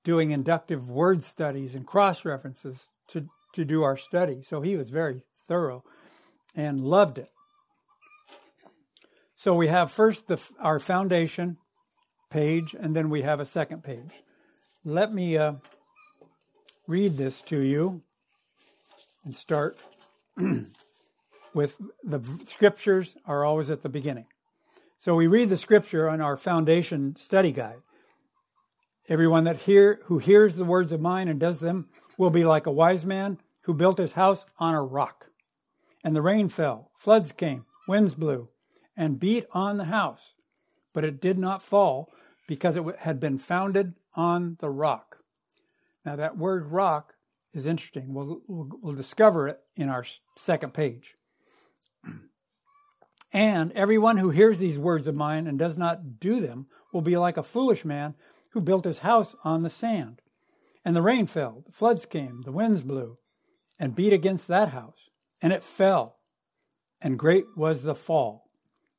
doing 0.03 0.31
inductive 0.31 0.89
word 0.89 1.23
studies 1.23 1.75
and 1.75 1.85
cross 1.85 2.25
references 2.25 2.89
to, 3.09 3.27
to 3.53 3.65
do 3.65 3.83
our 3.83 3.97
study. 3.97 4.41
So 4.41 4.61
he 4.61 4.75
was 4.75 4.89
very 4.89 5.21
thorough 5.47 5.83
and 6.55 6.81
loved 6.81 7.17
it. 7.17 7.29
So 9.35 9.53
we 9.53 9.67
have 9.67 9.91
first 9.91 10.27
the, 10.27 10.39
our 10.59 10.79
foundation 10.79 11.57
page, 12.29 12.73
and 12.77 12.95
then 12.95 13.09
we 13.09 13.21
have 13.21 13.39
a 13.39 13.45
second 13.45 13.83
page. 13.83 14.11
Let 14.85 15.13
me 15.13 15.37
uh, 15.37 15.53
read 16.87 17.17
this 17.17 17.41
to 17.43 17.59
you 17.59 18.01
and 19.25 19.35
start 19.35 19.77
with 21.53 21.79
the 22.03 22.21
scriptures 22.45 23.15
are 23.25 23.45
always 23.45 23.69
at 23.69 23.81
the 23.81 23.89
beginning. 23.89 24.25
So 24.97 25.15
we 25.15 25.27
read 25.27 25.49
the 25.49 25.57
scripture 25.57 26.07
on 26.09 26.21
our 26.21 26.37
foundation 26.37 27.15
study 27.17 27.51
guide. 27.51 27.81
Everyone 29.09 29.43
that 29.43 29.57
hear 29.57 29.99
who 30.05 30.17
hears 30.17 30.55
the 30.55 30.63
words 30.63 30.91
of 30.91 31.01
mine 31.01 31.27
and 31.27 31.39
does 31.39 31.59
them 31.59 31.89
will 32.17 32.29
be 32.29 32.45
like 32.45 32.65
a 32.65 32.71
wise 32.71 33.05
man 33.05 33.37
who 33.61 33.73
built 33.73 33.97
his 33.97 34.13
house 34.13 34.45
on 34.59 34.73
a 34.73 34.81
rock. 34.81 35.27
And 36.03 36.15
the 36.15 36.21
rain 36.21 36.49
fell, 36.49 36.91
floods 36.97 37.31
came, 37.31 37.65
winds 37.87 38.13
blew, 38.13 38.49
and 38.95 39.19
beat 39.19 39.45
on 39.51 39.77
the 39.77 39.85
house, 39.85 40.33
but 40.93 41.03
it 41.03 41.21
did 41.21 41.37
not 41.37 41.61
fall 41.61 42.09
because 42.47 42.77
it 42.77 42.83
had 42.99 43.19
been 43.19 43.37
founded 43.37 43.93
on 44.15 44.57
the 44.59 44.69
rock. 44.69 45.17
Now 46.05 46.15
that 46.15 46.37
word 46.37 46.67
rock 46.67 47.12
is 47.53 47.65
interesting. 47.65 48.13
We'll, 48.13 48.41
we'll, 48.47 48.69
we'll 48.81 48.93
discover 48.93 49.47
it 49.47 49.59
in 49.75 49.89
our 49.89 50.05
second 50.37 50.73
page. 50.73 51.15
And 53.35 53.71
everyone 53.71 54.17
who 54.17 54.29
hears 54.29 54.59
these 54.59 54.77
words 54.77 55.07
of 55.07 55.15
mine 55.15 55.47
and 55.47 55.57
does 55.57 55.75
not 55.75 56.19
do 56.19 56.39
them 56.39 56.67
will 56.93 57.01
be 57.01 57.17
like 57.17 57.35
a 57.35 57.41
foolish 57.41 57.83
man 57.83 58.13
who 58.51 58.61
built 58.61 58.85
his 58.85 58.99
house 58.99 59.35
on 59.43 59.63
the 59.63 59.71
sand. 59.71 60.21
And 60.85 60.95
the 60.95 61.01
rain 61.01 61.25
fell, 61.25 61.63
the 61.65 61.71
floods 61.71 62.05
came, 62.05 62.43
the 62.43 62.51
winds 62.51 62.83
blew, 62.83 63.17
and 63.79 63.95
beat 63.95 64.13
against 64.13 64.47
that 64.49 64.69
house, 64.69 65.09
and 65.41 65.51
it 65.51 65.63
fell. 65.63 66.15
And 67.01 67.17
great 67.17 67.45
was 67.57 67.81
the 67.81 67.95
fall. 67.95 68.51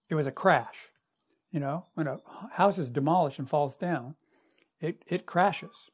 It 0.09 0.17
was 0.17 0.27
a 0.27 0.33
crash. 0.33 0.91
You 1.53 1.61
know, 1.61 1.87
when 1.95 2.09
a 2.09 2.19
house 2.55 2.79
is 2.79 2.91
demolished 2.91 3.39
and 3.39 3.49
falls 3.49 3.77
down, 3.77 4.17
it, 4.81 5.05
it 5.07 5.27
crashes. 5.27 5.91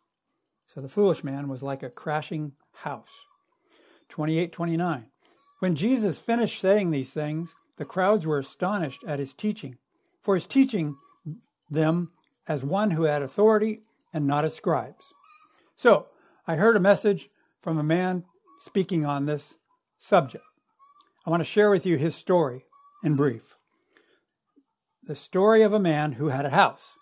So 0.72 0.80
the 0.80 0.88
foolish 0.88 1.24
man 1.24 1.48
was 1.48 1.64
like 1.64 1.82
a 1.82 1.90
crashing 1.90 2.52
house. 2.72 3.26
28 4.08 4.52
29. 4.52 5.06
When 5.58 5.74
Jesus 5.74 6.18
finished 6.18 6.60
saying 6.60 6.90
these 6.90 7.10
things, 7.10 7.54
the 7.76 7.84
crowds 7.84 8.24
were 8.24 8.38
astonished 8.38 9.02
at 9.04 9.18
his 9.18 9.34
teaching, 9.34 9.78
for 10.22 10.34
his 10.34 10.46
teaching 10.46 10.96
them 11.68 12.12
as 12.46 12.62
one 12.62 12.92
who 12.92 13.02
had 13.02 13.20
authority 13.20 13.82
and 14.12 14.26
not 14.26 14.44
as 14.44 14.54
scribes. 14.54 15.12
So, 15.74 16.06
I 16.46 16.56
heard 16.56 16.76
a 16.76 16.80
message 16.80 17.30
from 17.60 17.78
a 17.78 17.82
man 17.82 18.24
speaking 18.60 19.04
on 19.04 19.26
this 19.26 19.54
subject. 19.98 20.44
I 21.26 21.30
want 21.30 21.40
to 21.40 21.44
share 21.44 21.70
with 21.70 21.84
you 21.84 21.96
his 21.96 22.14
story 22.14 22.64
in 23.02 23.16
brief. 23.16 23.56
The 25.02 25.16
story 25.16 25.62
of 25.62 25.72
a 25.72 25.80
man 25.80 26.12
who 26.12 26.28
had 26.28 26.46
a 26.46 26.50
house. 26.50 26.92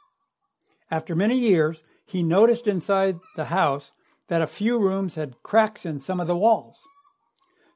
After 0.90 1.14
many 1.14 1.38
years, 1.38 1.82
he 2.08 2.22
noticed 2.22 2.66
inside 2.66 3.18
the 3.36 3.46
house 3.46 3.92
that 4.28 4.42
a 4.42 4.46
few 4.46 4.78
rooms 4.78 5.14
had 5.14 5.42
cracks 5.42 5.84
in 5.84 6.00
some 6.00 6.20
of 6.20 6.26
the 6.26 6.36
walls. 6.36 6.78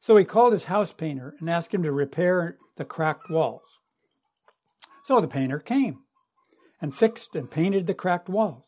So 0.01 0.17
he 0.17 0.25
called 0.25 0.53
his 0.53 0.65
house 0.65 0.93
painter 0.93 1.35
and 1.39 1.51
asked 1.51 1.73
him 1.73 1.83
to 1.83 1.93
repair 1.93 2.57
the 2.77 2.85
cracked 2.85 3.31
walls. 3.31 3.79
So 5.05 5.21
the 5.21 5.29
painter 5.29 5.59
came 5.59 6.01
and 6.81 6.95
fixed 6.95 7.37
and 7.37 7.51
painted 7.51 7.87
the 7.87 7.95
cracked 7.95 8.29
walls, 8.29 8.65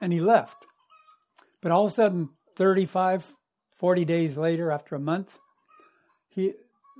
and 0.00 0.12
he 0.12 0.20
left. 0.20 0.66
But 1.62 1.72
all 1.72 1.86
of 1.86 1.92
a 1.92 1.94
sudden, 1.94 2.28
35, 2.54 3.34
40 3.74 4.04
days 4.04 4.36
later, 4.36 4.70
after 4.70 4.94
a 4.94 5.00
month, 5.00 5.38
he, 6.28 6.52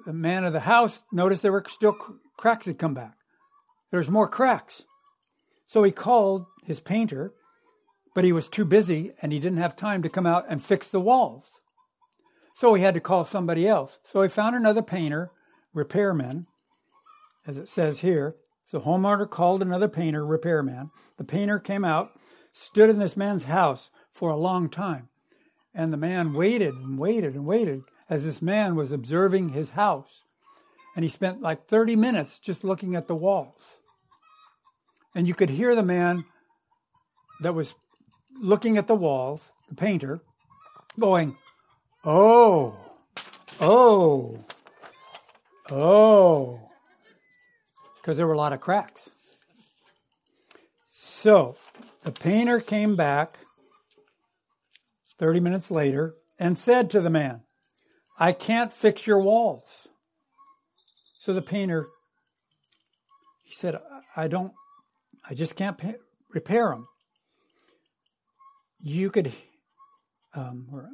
the 0.07 0.13
man 0.13 0.45
of 0.45 0.53
the 0.53 0.61
house 0.61 1.03
noticed 1.13 1.43
there 1.43 1.53
were 1.53 1.65
still 1.69 1.97
cracks 2.37 2.67
had 2.67 2.79
come 2.79 2.95
back. 2.95 3.17
There's 3.91 4.11
more 4.11 4.29
cracks. 4.29 4.83
So 5.67 5.83
he 5.83 5.93
called 5.93 6.47
his 6.65 6.81
painter, 6.81 7.33
but 8.17 8.25
he 8.25 8.33
was 8.33 8.49
too 8.49 8.65
busy 8.65 9.13
and 9.21 9.31
he 9.31 9.39
didn't 9.39 9.59
have 9.59 9.77
time 9.77 10.03
to 10.03 10.09
come 10.09 10.25
out 10.25 10.47
and 10.49 10.65
fix 10.65 10.89
the 10.89 10.99
walls. 10.99 11.61
So 12.55 12.73
he 12.73 12.83
had 12.83 12.95
to 12.95 13.01
call 13.01 13.27
somebody 13.27 13.69
else. 13.69 14.01
So 14.05 14.23
he 14.23 14.31
found 14.31 14.57
another 14.57 14.81
painter, 14.81 15.33
repairman, 15.75 16.47
as 17.47 17.59
it 17.59 17.69
says 17.69 18.01
here. 18.01 18.37
So 18.65 18.81
homeowner 18.81 19.29
called 19.29 19.61
another 19.61 19.87
painter, 19.87 20.25
repairman. 20.25 20.93
The 21.19 21.25
painter 21.25 21.59
came 21.59 21.85
out, 21.85 22.19
stood 22.55 22.89
in 22.89 22.99
this 22.99 23.19
man's 23.19 23.45
house 23.45 23.91
for 24.11 24.31
a 24.31 24.37
long 24.37 24.71
time. 24.71 25.11
And 25.75 25.93
the 25.93 25.99
man 25.99 26.33
waited 26.33 26.75
and 26.75 26.99
waited 26.99 27.35
and 27.35 27.45
waited 27.45 27.83
as 28.09 28.25
this 28.25 28.41
man 28.41 28.77
was 28.77 28.93
observing 28.93 29.51
his 29.51 29.71
house. 29.71 30.23
And 30.97 31.05
he 31.05 31.11
spent 31.11 31.43
like 31.43 31.65
30 31.65 31.97
minutes 31.97 32.39
just 32.39 32.65
looking 32.65 32.95
at 32.95 33.09
the 33.09 33.15
walls. 33.15 33.81
And 35.15 35.29
you 35.29 35.35
could 35.35 35.51
hear 35.51 35.75
the 35.75 35.83
man 35.83 36.25
that 37.43 37.53
was 37.53 37.75
looking 38.41 38.79
at 38.79 38.87
the 38.87 38.95
walls, 38.95 39.53
the 39.69 39.75
painter, 39.75 40.21
going, 40.99 41.37
Oh, 42.05 42.79
oh, 43.61 44.45
oh, 45.71 46.61
because 47.97 48.17
there 48.17 48.27
were 48.27 48.33
a 48.33 48.39
lot 48.39 48.53
of 48.53 48.61
cracks. 48.61 49.11
So 50.89 51.57
the 52.05 52.13
painter 52.13 52.61
came 52.61 52.95
back 52.95 53.29
30 55.19 55.41
minutes 55.41 55.71
later 55.71 56.15
and 56.39 56.59
said 56.59 56.91
to 56.91 57.01
the 57.01 57.11
man, 57.11 57.43
I 58.19 58.33
can't 58.33 58.73
fix 58.73 59.07
your 59.07 59.19
walls. 59.19 59.89
So 61.19 61.33
the 61.33 61.43
painter, 61.43 61.85
he 63.43 63.55
said, 63.55 63.81
I 64.15 64.29
don't, 64.29 64.53
I 65.29 65.35
just 65.35 65.57
can't 65.57 65.77
repair 66.33 66.69
them. 66.69 66.87
You 68.89 69.11
could, 69.11 69.33
um, 70.33 70.69
or, 70.73 70.91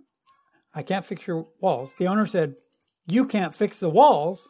I 0.74 0.82
can't 0.82 1.04
fix 1.04 1.26
your 1.26 1.46
walls. 1.60 1.90
The 1.98 2.06
owner 2.06 2.24
said, 2.24 2.54
You 3.06 3.26
can't 3.26 3.54
fix 3.54 3.80
the 3.80 3.90
walls. 3.90 4.48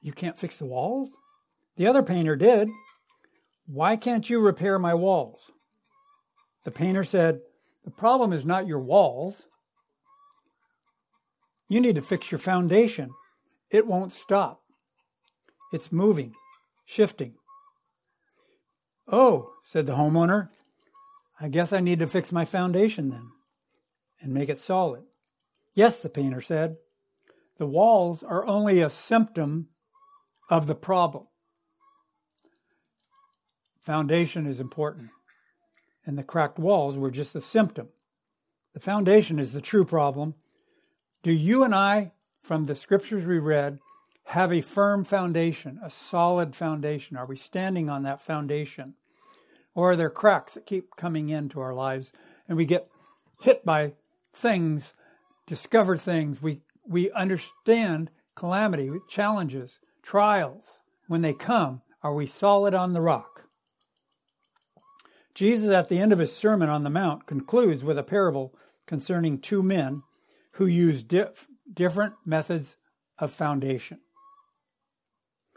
You 0.00 0.12
can't 0.12 0.38
fix 0.38 0.58
the 0.58 0.64
walls? 0.64 1.10
The 1.76 1.88
other 1.88 2.04
painter 2.04 2.36
did. 2.36 2.68
Why 3.66 3.96
can't 3.96 4.30
you 4.30 4.38
repair 4.38 4.78
my 4.78 4.94
walls? 4.94 5.40
The 6.62 6.70
painter 6.70 7.02
said, 7.02 7.40
The 7.84 7.90
problem 7.90 8.32
is 8.32 8.46
not 8.46 8.68
your 8.68 8.78
walls. 8.78 9.48
You 11.68 11.80
need 11.80 11.96
to 11.96 12.00
fix 12.00 12.30
your 12.30 12.38
foundation. 12.38 13.10
It 13.72 13.88
won't 13.88 14.12
stop. 14.12 14.60
It's 15.72 15.90
moving, 15.90 16.36
shifting. 16.84 17.34
Oh, 19.08 19.50
said 19.64 19.86
the 19.86 19.94
homeowner, 19.94 20.50
I 21.40 21.48
guess 21.48 21.72
I 21.72 21.80
need 21.80 21.98
to 21.98 22.06
fix 22.06 22.32
my 22.32 22.44
foundation 22.44 23.10
then 23.10 23.30
and 24.20 24.32
make 24.32 24.48
it 24.48 24.58
solid. 24.58 25.04
Yes, 25.74 26.00
the 26.00 26.08
painter 26.08 26.40
said, 26.40 26.76
the 27.58 27.66
walls 27.66 28.22
are 28.22 28.46
only 28.46 28.80
a 28.80 28.90
symptom 28.90 29.68
of 30.50 30.66
the 30.66 30.74
problem. 30.74 31.26
Foundation 33.80 34.46
is 34.46 34.60
important, 34.60 35.10
and 36.06 36.16
the 36.16 36.22
cracked 36.22 36.58
walls 36.58 36.96
were 36.96 37.10
just 37.10 37.34
a 37.34 37.40
symptom. 37.40 37.88
The 38.72 38.80
foundation 38.80 39.38
is 39.38 39.52
the 39.52 39.60
true 39.60 39.84
problem. 39.84 40.34
Do 41.22 41.32
you 41.32 41.62
and 41.62 41.74
I, 41.74 42.12
from 42.42 42.66
the 42.66 42.74
scriptures 42.74 43.26
we 43.26 43.38
read, 43.38 43.78
have 44.28 44.52
a 44.52 44.62
firm 44.62 45.04
foundation, 45.04 45.78
a 45.82 45.90
solid 45.90 46.56
foundation? 46.56 47.16
Are 47.16 47.26
we 47.26 47.36
standing 47.36 47.90
on 47.90 48.02
that 48.04 48.20
foundation? 48.20 48.94
Or 49.74 49.92
are 49.92 49.96
there 49.96 50.10
cracks 50.10 50.54
that 50.54 50.66
keep 50.66 50.96
coming 50.96 51.28
into 51.28 51.60
our 51.60 51.74
lives 51.74 52.12
and 52.48 52.56
we 52.56 52.64
get 52.64 52.88
hit 53.40 53.64
by 53.64 53.94
things, 54.32 54.94
discover 55.46 55.96
things? 55.96 56.40
We, 56.40 56.62
we 56.86 57.10
understand 57.10 58.10
calamity, 58.34 58.90
challenges, 59.08 59.80
trials. 60.02 60.78
When 61.06 61.22
they 61.22 61.34
come, 61.34 61.82
are 62.02 62.14
we 62.14 62.26
solid 62.26 62.74
on 62.74 62.92
the 62.92 63.00
rock? 63.00 63.44
Jesus, 65.34 65.74
at 65.74 65.88
the 65.88 65.98
end 65.98 66.12
of 66.12 66.20
his 66.20 66.34
Sermon 66.34 66.68
on 66.68 66.84
the 66.84 66.90
Mount, 66.90 67.26
concludes 67.26 67.82
with 67.82 67.98
a 67.98 68.04
parable 68.04 68.54
concerning 68.86 69.38
two 69.38 69.62
men 69.62 70.02
who 70.52 70.66
use 70.66 71.02
dif- 71.02 71.48
different 71.72 72.14
methods 72.24 72.76
of 73.18 73.32
foundation. 73.32 73.98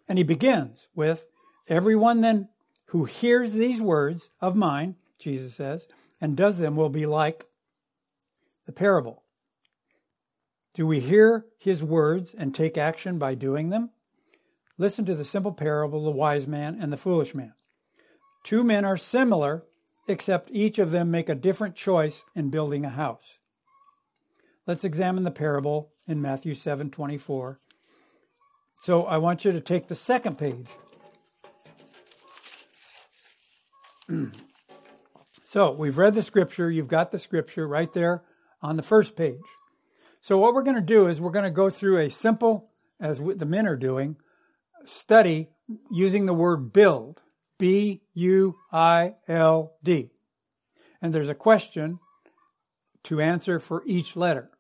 And 0.08 0.18
he 0.18 0.24
begins 0.24 0.88
with 0.96 1.28
Everyone 1.70 2.22
then 2.22 2.48
who 2.88 3.06
hears 3.06 3.54
these 3.54 3.82
words 3.82 4.30
of 4.42 4.56
mine, 4.56 4.96
Jesus 5.20 5.56
says, 5.56 5.88
and 6.22 6.36
does 6.36 6.58
them 6.58 6.76
will 6.76 6.90
be 6.90 7.06
like 7.06 7.46
the 8.66 8.72
parable. 8.72 9.24
Do 10.74 10.86
we 10.86 11.00
hear 11.00 11.46
his 11.58 11.84
words 11.84 12.36
and 12.38 12.54
take 12.54 12.78
action 12.78 13.18
by 13.18 13.36
doing 13.36 13.70
them? 13.70 13.90
Listen 14.78 15.06
to 15.06 15.16
the 15.16 15.26
simple 15.26 15.52
parable 15.52 16.04
the 16.04 16.12
wise 16.12 16.48
man 16.48 16.78
and 16.80 16.94
the 16.94 16.98
foolish 16.98 17.34
man. 17.34 17.54
Two 18.44 18.64
men 18.64 18.86
are 18.86 18.98
similar, 18.98 19.64
except 20.08 20.52
each 20.54 20.78
of 20.78 20.92
them 20.92 21.10
make 21.10 21.30
a 21.30 21.36
different 21.36 21.76
choice 21.76 22.24
in 22.36 22.50
building 22.50 22.86
a 22.86 22.90
house. 22.90 23.40
Let's 24.68 24.84
examine 24.84 25.24
the 25.24 25.32
parable 25.32 25.94
in 26.08 26.22
Matthew 26.22 26.54
7:24. 26.54 27.60
So 28.82 29.06
I 29.06 29.18
want 29.18 29.44
you 29.44 29.52
to 29.52 29.62
take 29.62 29.88
the 29.88 29.96
second 29.96 30.38
page. 30.38 30.68
so 35.44 35.72
we've 35.72 35.98
read 35.98 36.14
the 36.14 36.24
scripture, 36.24 36.72
you've 36.72 36.88
got 36.88 37.12
the 37.12 37.20
scripture 37.20 37.68
right 37.68 37.92
there 37.94 38.24
on 38.62 38.78
the 38.78 38.84
first 38.84 39.16
page. 39.16 39.40
So 40.22 40.38
what 40.38 40.54
we're 40.54 40.64
going 40.64 40.76
to 40.76 40.82
do 40.82 41.08
is 41.08 41.22
we're 41.22 41.32
going 41.32 41.46
to 41.46 41.52
go 41.52 41.70
through 41.70 42.00
a 42.00 42.10
simple 42.10 42.72
as 43.00 43.20
the 43.20 43.46
men 43.46 43.68
are 43.68 43.76
doing 43.76 44.18
study 44.86 45.50
using 45.92 46.26
the 46.26 46.34
word 46.34 46.74
build. 46.74 47.22
B 47.60 48.02
U 48.14 48.58
I 48.72 49.16
L 49.28 49.74
D. 49.84 50.12
And 51.02 51.14
there's 51.14 51.30
a 51.30 51.36
question 51.36 52.00
to 53.04 53.22
answer 53.22 53.60
for 53.60 53.84
each 53.86 54.16
letter. 54.16 54.52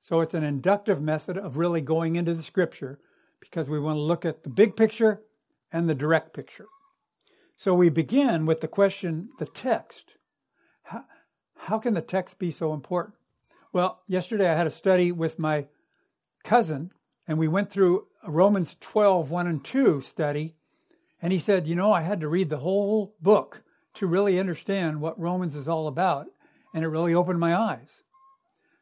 So 0.00 0.20
it's 0.20 0.34
an 0.34 0.44
inductive 0.44 1.00
method 1.00 1.36
of 1.38 1.56
really 1.56 1.80
going 1.80 2.16
into 2.16 2.34
the 2.34 2.42
scripture 2.42 2.98
because 3.40 3.68
we 3.68 3.80
want 3.80 3.96
to 3.96 4.02
look 4.02 4.24
at 4.24 4.42
the 4.42 4.50
big 4.50 4.76
picture 4.76 5.22
and 5.72 5.88
the 5.88 5.94
direct 5.94 6.34
picture. 6.34 6.66
So 7.56 7.74
we 7.74 7.88
begin 7.88 8.46
with 8.46 8.60
the 8.60 8.68
question 8.68 9.30
the 9.38 9.46
text. 9.46 10.14
How, 10.82 11.04
how 11.56 11.78
can 11.78 11.94
the 11.94 12.02
text 12.02 12.38
be 12.38 12.50
so 12.50 12.72
important? 12.72 13.14
Well, 13.72 14.02
yesterday 14.06 14.50
I 14.50 14.56
had 14.56 14.66
a 14.66 14.70
study 14.70 15.12
with 15.12 15.38
my 15.38 15.66
cousin, 16.44 16.90
and 17.26 17.38
we 17.38 17.48
went 17.48 17.70
through 17.70 18.06
Romans 18.26 18.76
12, 18.80 19.30
1 19.30 19.46
and 19.46 19.64
2 19.64 20.00
study 20.00 20.56
and 21.22 21.32
he 21.32 21.38
said, 21.38 21.66
You 21.66 21.74
know, 21.74 21.92
I 21.92 22.02
had 22.02 22.20
to 22.20 22.28
read 22.28 22.50
the 22.50 22.58
whole 22.58 23.14
book 23.20 23.62
to 23.94 24.06
really 24.06 24.38
understand 24.38 25.00
what 25.00 25.18
Romans 25.18 25.56
is 25.56 25.68
all 25.68 25.88
about. 25.88 26.26
And 26.74 26.84
it 26.84 26.88
really 26.88 27.14
opened 27.14 27.40
my 27.40 27.56
eyes. 27.56 28.02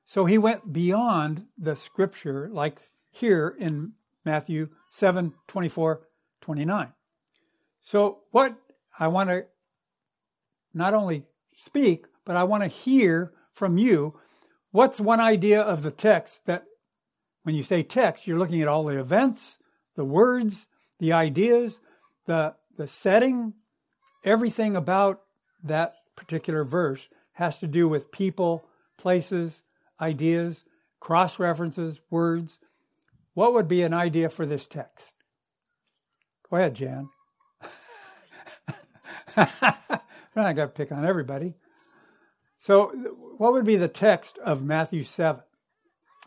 So 0.04 0.24
he 0.24 0.36
went 0.36 0.72
beyond 0.72 1.46
the 1.56 1.76
scripture, 1.76 2.50
like 2.52 2.90
here 3.10 3.54
in 3.58 3.92
Matthew 4.24 4.70
7 4.90 5.32
24, 5.46 6.02
29. 6.40 6.92
So, 7.80 8.20
what 8.30 8.56
I 8.98 9.08
want 9.08 9.30
to 9.30 9.46
not 10.72 10.94
only 10.94 11.24
speak, 11.56 12.06
but 12.24 12.36
I 12.36 12.44
want 12.44 12.62
to 12.62 12.68
hear 12.68 13.32
from 13.52 13.78
you 13.78 14.18
what's 14.70 15.00
one 15.00 15.20
idea 15.20 15.60
of 15.60 15.82
the 15.82 15.90
text 15.90 16.46
that 16.46 16.64
when 17.42 17.54
you 17.54 17.62
say 17.62 17.82
text, 17.82 18.26
you're 18.26 18.38
looking 18.38 18.62
at 18.62 18.68
all 18.68 18.84
the 18.84 18.98
events, 18.98 19.58
the 19.96 20.04
words, 20.04 20.66
the 20.98 21.12
ideas, 21.12 21.80
the 22.26 22.54
the 22.76 22.86
setting, 22.86 23.54
everything 24.24 24.74
about 24.74 25.20
that 25.62 25.94
particular 26.16 26.64
verse 26.64 27.08
has 27.34 27.58
to 27.58 27.66
do 27.66 27.88
with 27.88 28.10
people, 28.10 28.64
places, 28.98 29.62
ideas, 30.00 30.64
cross 30.98 31.38
references, 31.38 32.00
words. 32.10 32.58
What 33.34 33.52
would 33.52 33.68
be 33.68 33.82
an 33.82 33.94
idea 33.94 34.28
for 34.28 34.46
this 34.46 34.66
text? 34.66 35.14
Go 36.50 36.56
ahead, 36.56 36.74
Jan. 36.74 37.08
Not 39.36 40.56
going 40.56 40.56
to 40.56 40.68
pick 40.68 40.92
on 40.92 41.04
everybody. 41.04 41.54
So, 42.58 42.88
what 43.36 43.52
would 43.52 43.64
be 43.64 43.76
the 43.76 43.88
text 43.88 44.38
of 44.38 44.62
Matthew 44.62 45.04
7? 45.04 45.42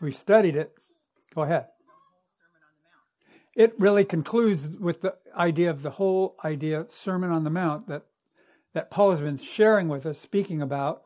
We 0.00 0.12
studied 0.12 0.56
it. 0.56 0.72
Go 1.34 1.42
ahead 1.42 1.66
it 3.58 3.74
really 3.76 4.04
concludes 4.04 4.68
with 4.78 5.00
the 5.00 5.16
idea 5.36 5.68
of 5.68 5.82
the 5.82 5.90
whole 5.90 6.36
idea 6.44 6.86
Sermon 6.90 7.32
on 7.32 7.42
the 7.42 7.50
Mount 7.50 7.88
that 7.88 8.04
that 8.72 8.90
Paul 8.90 9.10
has 9.10 9.20
been 9.20 9.36
sharing 9.36 9.88
with 9.88 10.06
us, 10.06 10.18
speaking 10.20 10.62
about, 10.62 11.02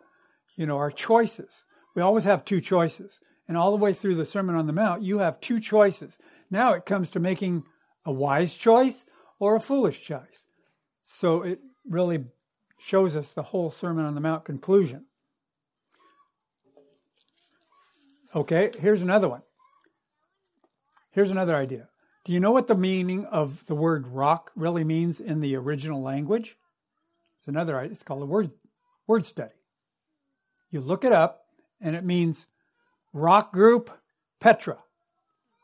you 0.57 0.67
know, 0.67 0.77
our 0.77 0.91
choices. 0.91 1.65
We 1.95 2.03
always 2.03 2.25
have 2.25 2.45
two 2.45 2.61
choices. 2.61 3.21
And 3.49 3.57
all 3.57 3.71
the 3.71 3.83
way 3.83 3.95
through 3.95 4.17
the 4.17 4.27
Sermon 4.27 4.55
on 4.55 4.67
the 4.67 4.73
Mount, 4.73 5.03
you 5.03 5.19
have 5.19 5.41
two 5.41 5.61
choices. 5.61 6.19
Now 6.51 6.75
it 6.75 6.85
comes 6.85 7.09
to 7.11 7.21
making 7.21 7.65
a 8.05 8.13
wise 8.13 8.55
choice 8.55 9.07
or 9.39 9.57
a 9.57 9.61
foolish 9.61 10.03
choice. 10.03 10.45
So 11.03 11.43
it 11.43 11.61
really 11.89 12.25
shows 12.79 13.17
us 13.17 13.33
the 13.33 13.43
whole 13.43 13.71
Sermon 13.71 14.05
on 14.05 14.15
the 14.15 14.21
Mount 14.21 14.45
conclusion. 14.45 15.07
Okay, 18.35 18.71
here's 18.79 19.03
another 19.03 19.29
one. 19.29 19.43
Here's 21.11 21.31
another 21.31 21.55
idea. 21.55 21.89
Do 22.25 22.33
you 22.33 22.41
know 22.41 22.53
what 22.53 22.67
the 22.67 22.75
meaning 22.75 23.27
of 23.27 23.65
the 23.67 23.75
word 23.75 24.07
rock 24.07 24.53
really 24.57 24.85
means 24.85 25.21
in 25.21 25.41
the 25.41 25.57
original 25.57 26.03
language? 26.03 26.57
It's 27.39 27.49
another, 27.49 27.79
it's 27.81 28.03
called 28.03 28.23
a 28.23 28.27
word, 28.27 28.51
word 29.07 29.27
study. 29.27 29.55
You 30.71 30.81
look 30.81 31.05
it 31.05 31.13
up, 31.13 31.45
and 31.81 31.95
it 31.95 32.05
means 32.05 32.47
rock 33.13 33.53
group 33.53 33.91
Petra. 34.41 34.79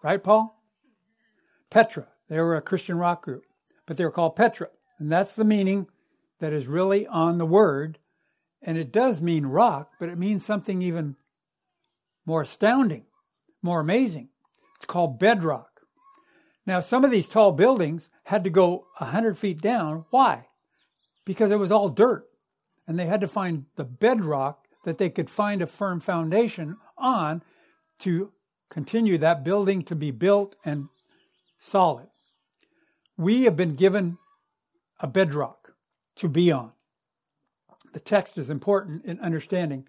Right, 0.03 0.23
Paul? 0.23 0.63
Petra. 1.71 2.09
They 2.29 2.39
were 2.39 2.57
a 2.57 2.63
Christian 2.63 2.99
rock 2.99 3.23
group, 3.23 3.45
but 3.87 3.97
they 3.97 4.05
were 4.05 4.11
called 4.11 4.37
Petra. 4.37 4.69
And 4.99 5.11
that's 5.11 5.35
the 5.35 5.45
meaning 5.45 5.87
that 6.41 6.53
is 6.53 6.67
really 6.67 7.07
on 7.07 7.39
the 7.39 7.47
word. 7.47 7.99
And 8.63 8.77
it 8.77 8.93
does 8.93 9.21
mean 9.21 9.47
rock, 9.47 9.93
but 10.01 10.09
it 10.09 10.19
means 10.19 10.45
something 10.45 10.83
even 10.83 11.17
more 12.27 12.43
astounding, 12.43 13.07
more 13.63 13.81
amazing. 13.81 14.29
It's 14.77 14.87
called 14.87 15.19
bedrock. 15.19 15.81
Now, 16.67 16.81
some 16.81 17.05
of 17.05 17.11
these 17.11 17.29
tall 17.29 17.53
buildings 17.53 18.09
had 18.25 18.45
to 18.45 18.51
go 18.51 18.87
100 18.99 19.39
feet 19.39 19.61
down. 19.61 20.05
Why? 20.11 20.49
Because 21.25 21.51
it 21.51 21.59
was 21.59 21.73
all 21.73 21.89
dirt. 21.89 22.27
And 22.87 22.99
they 22.99 23.07
had 23.07 23.23
to 23.23 23.29
find 23.29 23.65
the 23.77 23.85
bedrock 23.85 24.67
that 24.85 24.99
they 24.99 25.11
could 25.11 25.31
find 25.31 25.63
a 25.63 25.67
firm 25.67 26.01
foundation 26.01 26.77
on 26.97 27.43
to 28.01 28.33
continue 28.71 29.19
that 29.19 29.45
building 29.45 29.83
to 29.83 29.95
be 29.95 30.11
built 30.11 30.57
and 30.65 30.89
solid. 31.59 32.09
We 33.17 33.45
have 33.45 33.57
been 33.57 33.75
given 33.75 34.19
a 35.01 35.07
bedrock 35.07 35.58
to 36.19 36.29
be 36.29 36.53
on. 36.53 36.73
The 37.93 38.01
text 38.01 38.39
is 38.39 38.51
important 38.51 39.05
in 39.05 39.19
understanding 39.21 39.89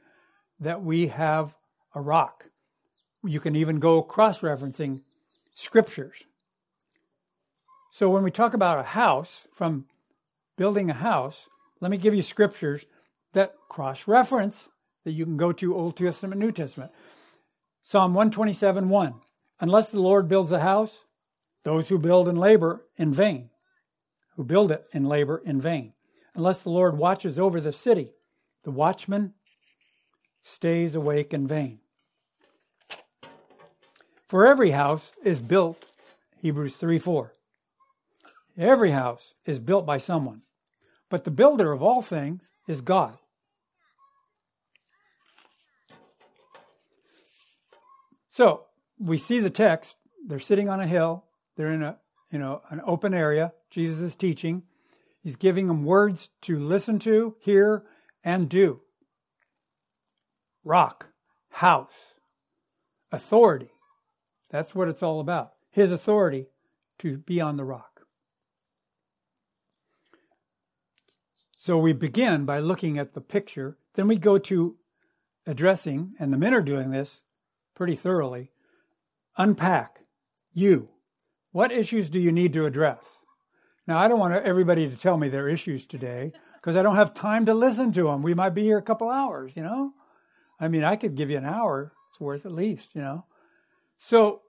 that 0.59 0.81
we 0.83 1.07
have 1.07 1.55
a 1.93 2.01
rock. 2.01 2.45
You 3.23 3.39
can 3.39 3.55
even 3.55 3.79
go 3.79 4.01
cross 4.01 4.39
referencing 4.39 5.01
scriptures. 5.53 6.23
So 7.91 8.09
when 8.09 8.23
we 8.23 8.31
talk 8.31 8.53
about 8.53 8.79
a 8.79 8.83
house, 8.83 9.47
from 9.53 9.85
building 10.57 10.89
a 10.89 10.93
house, 10.93 11.49
let 11.81 11.91
me 11.91 11.97
give 11.97 12.15
you 12.15 12.21
scriptures 12.21 12.85
that 13.33 13.55
cross 13.67 14.07
reference 14.07 14.69
that 15.03 15.11
you 15.11 15.25
can 15.25 15.37
go 15.37 15.51
to 15.51 15.75
Old 15.75 15.97
Testament, 15.97 16.39
New 16.39 16.51
Testament. 16.51 16.91
Psalm 17.83 18.13
127 18.13 18.89
1. 18.89 19.15
Unless 19.61 19.91
the 19.91 19.99
Lord 19.99 20.27
builds 20.27 20.51
a 20.51 20.59
house, 20.59 21.05
those 21.63 21.89
who 21.89 21.97
build 21.97 22.27
and 22.27 22.39
labor 22.39 22.85
in 22.95 23.13
vain, 23.13 23.49
who 24.35 24.43
build 24.43 24.71
it 24.71 24.85
in 24.91 25.05
labor 25.05 25.41
in 25.43 25.59
vain. 25.59 25.93
Unless 26.39 26.61
the 26.61 26.69
Lord 26.69 26.97
watches 26.97 27.37
over 27.37 27.59
the 27.59 27.73
city, 27.73 28.13
the 28.63 28.71
watchman 28.71 29.33
stays 30.41 30.95
awake 30.95 31.33
in 31.33 31.45
vain. 31.45 31.79
For 34.25 34.47
every 34.47 34.71
house 34.71 35.11
is 35.21 35.41
built, 35.41 35.91
Hebrews 36.37 36.77
3 36.77 36.97
4. 36.97 37.33
Every 38.57 38.91
house 38.91 39.33
is 39.45 39.59
built 39.59 39.85
by 39.85 39.97
someone, 39.97 40.43
but 41.09 41.25
the 41.25 41.29
builder 41.29 41.73
of 41.73 41.83
all 41.83 42.01
things 42.01 42.53
is 42.69 42.79
God. 42.79 43.17
So 48.29 48.63
we 48.97 49.17
see 49.17 49.41
the 49.41 49.49
text. 49.49 49.97
They're 50.25 50.39
sitting 50.39 50.69
on 50.69 50.79
a 50.79 50.87
hill. 50.87 51.25
They're 51.57 51.73
in 51.73 51.83
a 51.83 51.97
you 52.31 52.39
know 52.39 52.61
an 52.69 52.79
open 52.85 53.13
area. 53.13 53.51
Jesus 53.69 53.99
is 53.99 54.15
teaching. 54.15 54.63
He's 55.29 55.35
giving 55.35 55.67
them 55.67 55.83
words 55.83 56.31
to 56.41 56.57
listen 56.57 56.97
to, 57.01 57.35
hear, 57.39 57.83
and 58.23 58.49
do. 58.49 58.81
Rock, 60.63 61.09
house, 61.49 62.15
authority. 63.11 63.69
That's 64.49 64.73
what 64.73 64.87
it's 64.87 65.03
all 65.03 65.19
about. 65.19 65.51
His 65.69 65.91
authority 65.91 66.47
to 66.97 67.19
be 67.19 67.39
on 67.39 67.57
the 67.57 67.63
rock. 67.63 68.01
So 71.59 71.77
we 71.77 71.93
begin 71.93 72.45
by 72.45 72.57
looking 72.57 72.97
at 72.97 73.13
the 73.13 73.21
picture. 73.21 73.77
Then 73.93 74.07
we 74.07 74.17
go 74.17 74.39
to 74.39 74.77
addressing, 75.45 76.15
and 76.17 76.33
the 76.33 76.37
men 76.37 76.55
are 76.55 76.63
doing 76.63 76.89
this 76.89 77.21
pretty 77.75 77.95
thoroughly. 77.95 78.49
Unpack 79.37 79.99
you. 80.53 80.89
What 81.51 81.71
issues 81.71 82.09
do 82.09 82.19
you 82.19 82.31
need 82.31 82.53
to 82.53 82.65
address? 82.65 83.18
Now, 83.89 83.97
I 83.97 84.07
don't 84.07 84.19
want 84.19 84.35
everybody 84.35 84.87
to 84.87 84.95
tell 84.95 85.17
me 85.17 85.29
their 85.29 85.49
issues 85.49 85.87
today 85.87 86.31
because 86.53 86.77
I 86.77 86.83
don't 86.83 86.97
have 86.97 87.11
time 87.11 87.47
to 87.47 87.55
listen 87.55 87.91
to 87.93 88.03
them. 88.03 88.21
We 88.21 88.35
might 88.35 88.51
be 88.51 88.61
here 88.61 88.77
a 88.77 88.83
couple 88.83 89.09
hours, 89.09 89.53
you 89.55 89.63
know? 89.63 89.93
I 90.59 90.67
mean, 90.67 90.83
I 90.83 90.95
could 90.95 91.15
give 91.15 91.31
you 91.31 91.39
an 91.39 91.45
hour, 91.45 91.91
it's 92.11 92.19
worth 92.19 92.45
at 92.45 92.51
least, 92.51 92.93
you 92.93 93.01
know? 93.01 93.25
So 93.97 94.43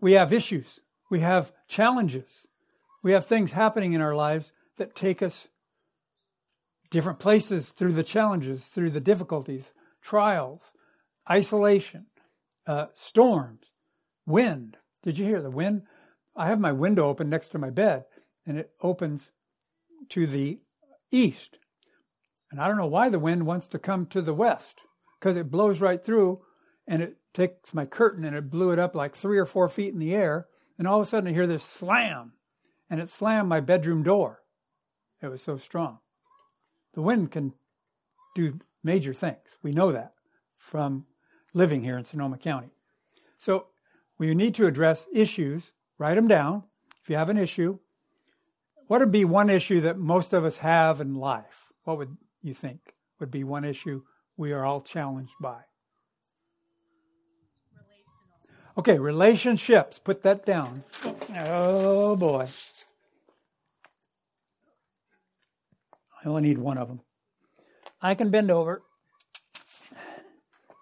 we 0.00 0.12
have 0.12 0.32
issues, 0.32 0.80
we 1.10 1.20
have 1.20 1.52
challenges, 1.68 2.46
we 3.02 3.12
have 3.12 3.26
things 3.26 3.52
happening 3.52 3.92
in 3.92 4.00
our 4.00 4.14
lives 4.14 4.50
that 4.78 4.96
take 4.96 5.20
us 5.20 5.48
different 6.88 7.18
places 7.18 7.68
through 7.68 7.92
the 7.92 8.02
challenges, 8.02 8.64
through 8.64 8.92
the 8.92 8.98
difficulties, 8.98 9.74
trials, 10.00 10.72
isolation, 11.30 12.06
uh, 12.66 12.86
storms, 12.94 13.72
wind. 14.24 14.78
Did 15.02 15.18
you 15.18 15.26
hear 15.26 15.42
the 15.42 15.50
wind? 15.50 15.82
I 16.34 16.46
have 16.46 16.60
my 16.60 16.72
window 16.72 17.08
open 17.08 17.28
next 17.28 17.50
to 17.50 17.58
my 17.58 17.68
bed, 17.68 18.04
and 18.50 18.58
it 18.58 18.72
opens 18.82 19.30
to 20.08 20.26
the 20.26 20.58
east. 21.12 21.56
And 22.50 22.60
I 22.60 22.66
don't 22.66 22.78
know 22.78 22.86
why 22.88 23.08
the 23.08 23.20
wind 23.20 23.46
wants 23.46 23.68
to 23.68 23.78
come 23.78 24.06
to 24.06 24.20
the 24.20 24.34
west, 24.34 24.80
because 25.20 25.36
it 25.36 25.52
blows 25.52 25.80
right 25.80 26.04
through, 26.04 26.42
and 26.84 27.00
it 27.00 27.18
takes 27.32 27.72
my 27.72 27.86
curtain 27.86 28.24
and 28.24 28.34
it 28.34 28.50
blew 28.50 28.72
it 28.72 28.78
up 28.80 28.96
like 28.96 29.14
three 29.14 29.38
or 29.38 29.46
four 29.46 29.68
feet 29.68 29.92
in 29.92 30.00
the 30.00 30.16
air. 30.16 30.48
And 30.76 30.88
all 30.88 31.00
of 31.00 31.06
a 31.06 31.08
sudden, 31.08 31.28
I 31.28 31.32
hear 31.32 31.46
this 31.46 31.62
slam, 31.62 32.32
and 32.90 33.00
it 33.00 33.08
slammed 33.08 33.48
my 33.48 33.60
bedroom 33.60 34.02
door. 34.02 34.42
It 35.22 35.28
was 35.28 35.42
so 35.42 35.56
strong. 35.56 35.98
The 36.94 37.02
wind 37.02 37.30
can 37.30 37.52
do 38.34 38.58
major 38.82 39.14
things. 39.14 39.58
We 39.62 39.70
know 39.70 39.92
that 39.92 40.14
from 40.58 41.06
living 41.54 41.84
here 41.84 41.96
in 41.96 42.04
Sonoma 42.04 42.38
County. 42.38 42.70
So 43.38 43.66
we 44.18 44.34
need 44.34 44.56
to 44.56 44.66
address 44.66 45.06
issues, 45.12 45.70
write 45.98 46.16
them 46.16 46.26
down. 46.26 46.64
If 47.00 47.08
you 47.08 47.14
have 47.14 47.30
an 47.30 47.38
issue, 47.38 47.78
what 48.90 48.98
would 48.98 49.12
be 49.12 49.24
one 49.24 49.48
issue 49.50 49.82
that 49.82 49.98
most 49.98 50.32
of 50.32 50.44
us 50.44 50.56
have 50.56 51.00
in 51.00 51.14
life? 51.14 51.72
What 51.84 51.96
would 51.98 52.16
you 52.42 52.52
think 52.52 52.80
would 53.20 53.30
be 53.30 53.44
one 53.44 53.64
issue 53.64 54.02
we 54.36 54.50
are 54.50 54.66
all 54.66 54.80
challenged 54.80 55.34
by? 55.40 55.60
Okay, 58.76 58.98
relationships. 58.98 60.00
Put 60.00 60.24
that 60.24 60.44
down. 60.44 60.82
Oh 61.36 62.16
boy. 62.16 62.48
I 66.24 66.28
only 66.28 66.42
need 66.42 66.58
one 66.58 66.76
of 66.76 66.88
them. 66.88 67.00
I 68.02 68.16
can 68.16 68.30
bend 68.30 68.50
over 68.50 68.82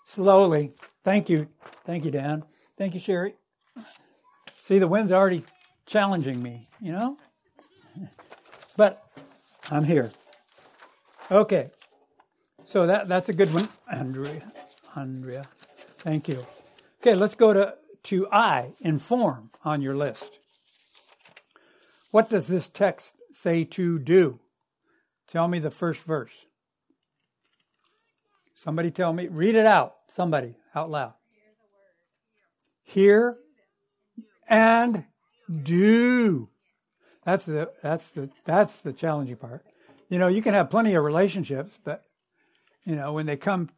slowly. 0.07 0.73
Thank 1.05 1.29
you. 1.29 1.49
Thank 1.85 2.07
you, 2.07 2.11
Dan. 2.11 2.43
Thank 2.79 2.95
you, 2.95 3.01
Sherry. 3.01 3.35
See, 4.65 4.79
the 4.79 4.89
wind's 4.89 5.13
already 5.13 5.45
challenging 5.85 6.43
me, 6.43 6.71
you 6.81 6.93
know? 6.93 7.19
But 8.79 9.05
I'm 9.73 9.83
here. 9.83 10.13
Okay. 11.33 11.71
So 12.65 12.87
that, 12.87 13.09
that's 13.09 13.29
a 13.29 13.33
good 13.33 13.53
one, 13.53 13.69
Andrea. 13.93 14.53
Andrea. 14.95 15.45
Thank 15.99 16.29
you. 16.29 16.47
Okay, 17.03 17.17
let's 17.17 17.35
go 17.35 17.53
to, 17.53 17.75
to 18.05 18.29
I, 18.31 18.75
inform 18.81 19.51
on 19.65 19.83
your 19.83 19.97
list. 19.97 20.39
What 22.13 22.31
does 22.31 22.47
this 22.47 22.69
text 22.69 23.17
say 23.33 23.65
to 23.65 23.99
do? 23.99 24.39
Tell 25.27 25.49
me 25.49 25.59
the 25.59 25.73
first 25.73 26.05
verse. 26.05 26.47
Somebody 28.55 28.93
tell 28.93 29.13
me, 29.13 29.27
read 29.27 29.57
it 29.57 29.67
out. 29.67 29.97
Somebody 30.09 30.55
out 30.73 30.89
loud. 30.89 31.15
Hear 32.85 33.39
and 34.49 35.05
do. 35.65 36.49
That's 37.29 37.45
the 37.45 37.71
that's 37.83 38.11
the 38.13 38.31
that's 38.47 38.81
the 38.81 38.91
challenging 38.95 39.37
part. 39.37 39.63
You 40.09 40.19
know, 40.19 40.29
you 40.29 40.41
can 40.41 40.55
have 40.55 40.71
plenty 40.71 40.95
of 40.95 41.05
relationships, 41.05 41.79
but 41.85 42.05
you 42.87 42.97
know, 42.97 43.13
when 43.13 43.27
they 43.27 43.37
come 43.37 43.69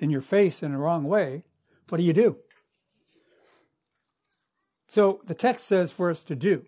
in 0.00 0.10
your 0.10 0.20
face 0.20 0.60
in 0.60 0.72
the 0.72 0.78
wrong 0.78 1.04
way, 1.04 1.44
what 1.90 1.98
do 1.98 2.02
you 2.02 2.12
do? 2.12 2.38
So 4.88 5.20
the 5.24 5.34
text 5.36 5.68
says 5.68 5.92
for 5.92 6.10
us 6.10 6.24
to 6.24 6.34
do. 6.34 6.64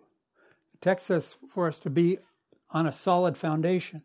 The 0.71 0.79
text 0.81 1.07
says 1.09 1.35
for 1.51 1.67
us 1.67 1.81
to 1.81 1.91
be 1.91 2.19
on 2.71 2.87
a 2.87 2.93
solid 2.93 3.37
foundation. 3.37 4.03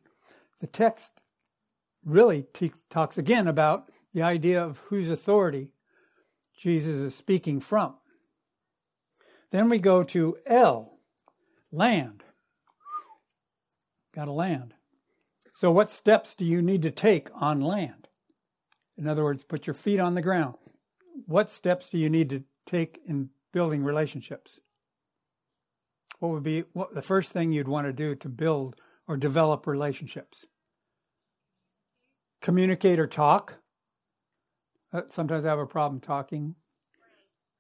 The 0.60 0.68
text 0.68 1.14
really 2.04 2.48
te- 2.54 2.72
talks 2.90 3.20
again 3.20 3.48
about 3.48 3.92
the 4.16 4.24
idea 4.24 4.64
of 4.64 4.80
whose 4.88 5.12
authority 5.12 5.70
Jesus 6.58 6.96
is 6.96 7.14
speaking 7.14 7.60
from. 7.60 7.98
Then 9.52 9.70
we 9.70 9.78
go 9.78 10.02
to 10.06 10.38
L, 10.48 10.97
land. 11.72 12.24
Got 14.14 14.26
to 14.26 14.32
land. 14.32 14.74
So, 15.54 15.72
what 15.72 15.92
steps 15.92 16.36
do 16.36 16.46
you 16.46 16.62
need 16.62 16.84
to 16.84 16.92
take 16.92 17.30
on 17.34 17.62
land? 17.62 18.08
In 18.98 19.08
other 19.08 19.24
words, 19.24 19.44
put 19.44 19.68
your 19.68 19.74
feet 19.74 20.00
on 20.00 20.16
the 20.16 20.22
ground. 20.22 20.56
What 21.26 21.50
steps 21.50 21.90
do 21.90 21.98
you 21.98 22.10
need 22.10 22.30
to 22.32 22.44
take 22.66 23.00
in 23.06 23.30
building 23.54 23.84
relationships? 23.84 24.62
What 26.20 26.30
would 26.30 26.44
be 26.44 26.64
what, 26.74 26.94
the 26.94 27.02
first 27.02 27.32
thing 27.32 27.52
you'd 27.52 27.68
want 27.68 27.88
to 27.88 27.94
do 27.94 28.16
to 28.16 28.30
build 28.30 28.76
or 29.08 29.18
develop 29.18 29.68
relationships? 29.68 30.46
Communicate 32.42 33.00
or 33.00 33.08
talk. 33.08 33.56
Uh, 34.94 35.02
sometimes 35.10 35.46
I 35.46 35.50
have 35.50 35.60
a 35.60 35.66
problem 35.66 36.00
talking, 36.00 36.56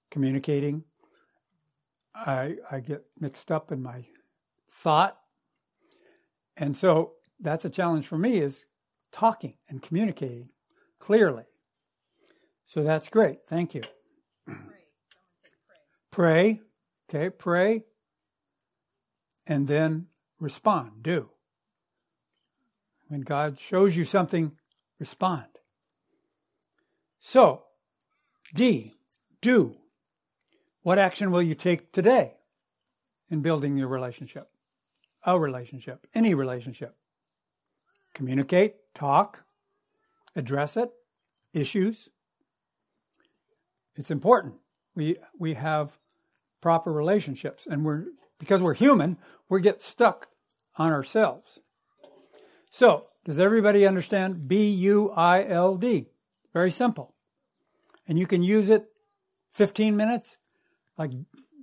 communicating. 0.09 0.83
I, 2.25 2.55
I 2.71 2.79
get 2.79 3.05
mixed 3.19 3.51
up 3.51 3.71
in 3.71 3.81
my 3.81 4.05
thought. 4.71 5.17
And 6.55 6.75
so 6.75 7.13
that's 7.39 7.65
a 7.65 7.69
challenge 7.69 8.07
for 8.07 8.17
me 8.17 8.37
is 8.37 8.65
talking 9.11 9.55
and 9.69 9.81
communicating 9.81 10.49
clearly. 10.99 11.45
So 12.65 12.83
that's 12.83 13.09
great. 13.09 13.39
Thank 13.47 13.75
you. 13.75 13.81
Pray. 14.45 14.55
pray. 16.11 16.61
Okay, 17.09 17.29
pray. 17.29 17.85
And 19.45 19.67
then 19.67 20.07
respond. 20.39 21.03
Do. 21.03 21.29
When 23.07 23.21
God 23.21 23.57
shows 23.57 23.95
you 23.95 24.03
something, 24.03 24.51
respond. 24.99 25.45
So, 27.19 27.63
D, 28.53 28.95
do. 29.41 29.75
What 30.87 30.99
action 30.99 31.31
will 31.31 31.41
you 31.41 31.53
take 31.53 31.91
today 31.91 32.35
in 33.29 33.41
building 33.41 33.75
your 33.75 33.89
relationship? 33.89 34.47
A 35.25 35.37
relationship, 35.37 36.07
any 36.15 36.33
relationship. 36.33 36.95
Communicate, 38.13 38.75
talk, 38.95 39.43
address 40.33 40.77
it, 40.77 40.89
issues. 41.51 42.07
It's 43.97 44.11
important. 44.11 44.53
We 44.95 45.17
we 45.37 45.55
have 45.55 45.97
proper 46.61 46.93
relationships 46.93 47.67
and 47.69 47.83
we're 47.83 48.05
because 48.39 48.61
we're 48.61 48.73
human, 48.73 49.17
we 49.49 49.59
get 49.59 49.81
stuck 49.81 50.29
on 50.77 50.93
ourselves. 50.93 51.59
So, 52.71 53.07
does 53.25 53.39
everybody 53.39 53.85
understand 53.85 54.47
B 54.47 54.69
U 54.69 55.11
I 55.11 55.45
L 55.45 55.75
D? 55.75 56.11
Very 56.53 56.71
simple. 56.71 57.13
And 58.07 58.17
you 58.17 58.25
can 58.25 58.41
use 58.41 58.69
it 58.69 58.87
15 59.49 59.97
minutes. 59.97 60.37
Like 60.97 61.11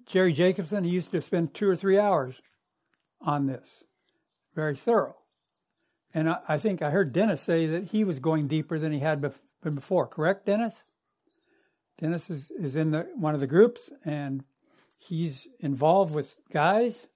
Jerry 0.07 0.33
Jacobson, 0.33 0.85
he 0.85 0.91
used 0.91 1.11
to 1.11 1.23
spend 1.23 1.55
two 1.55 1.69
or 1.69 1.77
three 1.77 1.99
hours 1.99 2.41
on 3.21 3.47
this. 3.47 3.85
Very 4.55 4.77
thorough. 4.77 5.17
And 6.13 6.31
I, 6.31 6.39
I 6.49 6.59
think 6.59 6.83
I 6.83 6.91
heard 6.91 7.13
Dennis 7.13 7.41
say 7.41 7.67
that 7.67 7.87
he 7.87 8.05
was 8.05 8.21
going 8.21 8.47
deeper 8.47 8.79
than 8.79 8.93
he 8.93 9.01
had 9.01 9.21
been 9.63 9.75
before. 9.75 10.07
Correct, 10.07 10.47
Dennis? 10.47 10.85
Dennis 11.99 12.31
is, 12.31 12.51
is 12.53 12.77
in 12.77 12.91
the, 12.91 13.09
one 13.17 13.35
of 13.35 13.41
the 13.41 13.47
groups 13.47 13.91
and 14.05 14.45
he's 14.99 15.49
involved 15.61 16.15
with 16.15 16.39
guys 16.53 17.09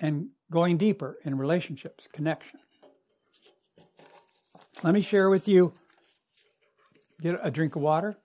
and 0.00 0.28
going 0.50 0.76
deeper 0.76 1.18
in 1.24 1.38
relationships, 1.38 2.08
connection. 2.12 2.60
Let 4.82 4.94
me 4.94 5.00
share 5.00 5.30
with 5.30 5.46
you 5.46 5.74
get 7.20 7.38
a 7.42 7.50
drink 7.50 7.76
of 7.76 7.82
water. 7.82 8.16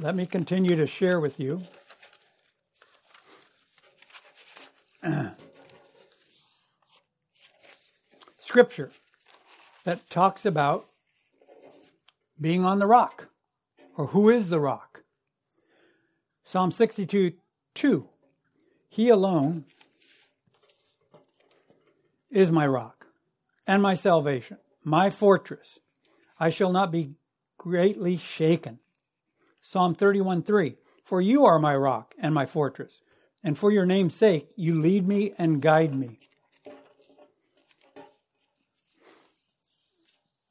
Let 0.00 0.14
me 0.14 0.26
continue 0.26 0.76
to 0.76 0.86
share 0.86 1.18
with 1.18 1.40
you. 1.40 1.62
Scripture 8.38 8.90
that 9.84 10.10
talks 10.10 10.44
about 10.44 10.84
being 12.38 12.62
on 12.62 12.78
the 12.78 12.86
rock, 12.86 13.28
or 13.96 14.08
who 14.08 14.28
is 14.28 14.50
the 14.50 14.60
rock. 14.60 15.02
Psalm 16.44 16.70
62 16.70 17.32
2. 17.74 18.08
He 18.90 19.08
alone 19.08 19.64
is 22.30 22.50
my 22.50 22.66
rock 22.66 23.06
and 23.66 23.82
my 23.82 23.94
salvation, 23.94 24.58
my 24.84 25.08
fortress. 25.08 25.78
I 26.38 26.50
shall 26.50 26.70
not 26.70 26.92
be 26.92 27.14
greatly 27.56 28.18
shaken. 28.18 28.80
Psalm 29.68 29.96
31 29.96 30.44
3. 30.44 30.76
For 31.02 31.20
you 31.20 31.44
are 31.44 31.58
my 31.58 31.74
rock 31.74 32.14
and 32.20 32.32
my 32.32 32.46
fortress, 32.46 33.02
and 33.42 33.58
for 33.58 33.72
your 33.72 33.84
name's 33.84 34.14
sake 34.14 34.52
you 34.54 34.76
lead 34.76 35.08
me 35.08 35.32
and 35.38 35.60
guide 35.60 35.92
me. 35.92 36.20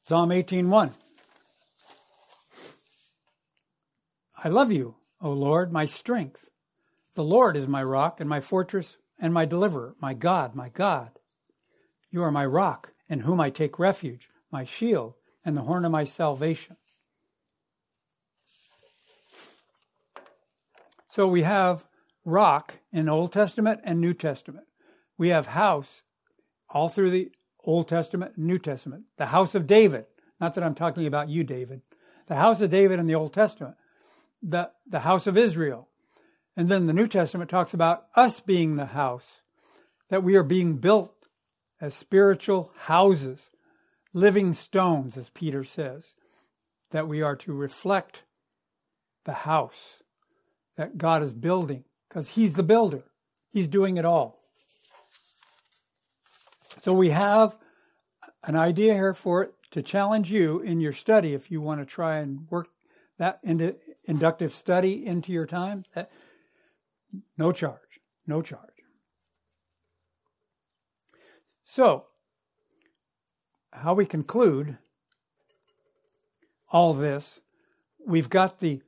Psalm 0.04 0.32
18:1 0.32 0.92
I 4.44 4.50
love 4.50 4.74
you, 4.74 4.96
O 5.22 5.32
Lord, 5.32 5.72
my 5.72 5.86
strength. 5.86 6.50
The 7.14 7.24
Lord 7.24 7.56
is 7.56 7.70
my 7.70 7.86
rock 7.86 8.20
and 8.20 8.30
my 8.30 8.42
fortress 8.42 8.98
and 9.18 9.34
my 9.34 9.46
deliverer, 9.46 9.96
my 10.02 10.14
God, 10.14 10.56
my 10.56 10.68
God. 10.68 11.20
You 12.10 12.22
are 12.22 12.32
my 12.32 12.46
rock, 12.46 12.92
in 13.08 13.22
whom 13.22 13.40
I 13.40 13.50
take 13.50 13.80
refuge, 13.80 14.30
my 14.52 14.66
shield, 14.66 15.14
and 15.46 15.56
the 15.56 15.62
horn 15.62 15.86
of 15.86 15.94
my 15.94 16.04
salvation. 16.04 16.76
So 21.16 21.30
we 21.30 21.44
have 21.44 21.86
rock 22.26 22.80
in 22.92 23.08
Old 23.08 23.32
Testament 23.32 23.80
and 23.86 24.02
New 24.02 24.14
Testament. 24.14 24.66
We 25.18 25.30
have 25.30 25.48
house 25.48 26.04
all 26.70 26.90
through 26.90 27.12
the 27.12 27.32
Old 27.64 27.88
Testament 27.88 28.38
New 28.38 28.60
Testament. 28.60 29.06
The 29.16 29.28
house 29.28 29.56
of 29.56 29.66
David. 29.66 30.08
Not 30.42 30.56
that 30.56 30.64
I'm 30.66 30.76
talking 30.76 31.08
about 31.08 31.30
you, 31.30 31.46
David. 31.46 31.84
The 32.28 32.36
house 32.36 32.60
of 32.60 32.70
David 32.70 33.00
in 33.00 33.08
the 33.08 33.16
Old 33.16 33.34
Testament 33.34 33.78
the, 34.44 34.70
the 34.86 35.00
house 35.00 35.26
of 35.26 35.38
Israel. 35.38 35.88
And 36.58 36.68
then 36.68 36.86
the 36.86 36.94
New 36.94 37.08
Testament 37.08 37.50
talks 37.50 37.74
about 37.74 38.08
us 38.14 38.42
being 38.42 38.76
the 38.76 38.88
house, 38.88 39.42
that 40.10 40.22
we 40.22 40.36
are 40.36 40.44
being 40.44 40.80
built 40.80 41.16
as 41.80 41.94
spiritual 41.94 42.74
houses, 42.76 43.52
living 44.12 44.52
stones, 44.52 45.16
as 45.16 45.30
Peter 45.30 45.64
says, 45.64 46.18
that 46.92 47.08
we 47.08 47.22
are 47.22 47.38
to 47.38 47.54
reflect 47.54 48.24
the 49.24 49.32
house 49.32 50.04
that 50.78 50.98
God 50.98 51.24
is 51.24 51.34
building, 51.34 51.84
because 52.10 52.30
He's 52.30 52.54
the 52.54 52.64
builder, 52.64 53.04
He's 53.52 53.68
doing 53.68 53.98
it 53.98 54.06
all. 54.06 54.42
So 56.84 56.94
we 56.94 57.10
have 57.10 57.58
an 58.44 58.56
idea 58.56 58.94
here 58.94 59.14
for 59.14 59.44
it 59.44 59.54
to 59.72 59.82
challenge 59.82 60.32
you 60.32 60.60
in 60.60 60.80
your 60.80 60.94
study 60.94 61.34
if 61.34 61.50
you 61.50 61.62
want 61.62 61.82
to 61.82 61.86
try 61.86 62.18
and 62.18 62.48
work 62.50 62.68
that 63.18 63.40
into 63.44 63.76
inductive 64.06 64.54
study 64.54 65.06
into 65.06 65.32
your 65.32 65.46
time, 65.46 65.86
that, 65.94 66.12
no 67.38 67.52
charge, 67.52 67.80
no 68.28 68.42
charge. 68.42 68.62
So, 71.64 72.06
how 73.74 73.94
we 73.94 74.06
conclude 74.06 74.78
all 76.72 76.94
this, 76.94 77.42
we've 78.06 78.30
got 78.30 78.60
the 78.60 78.82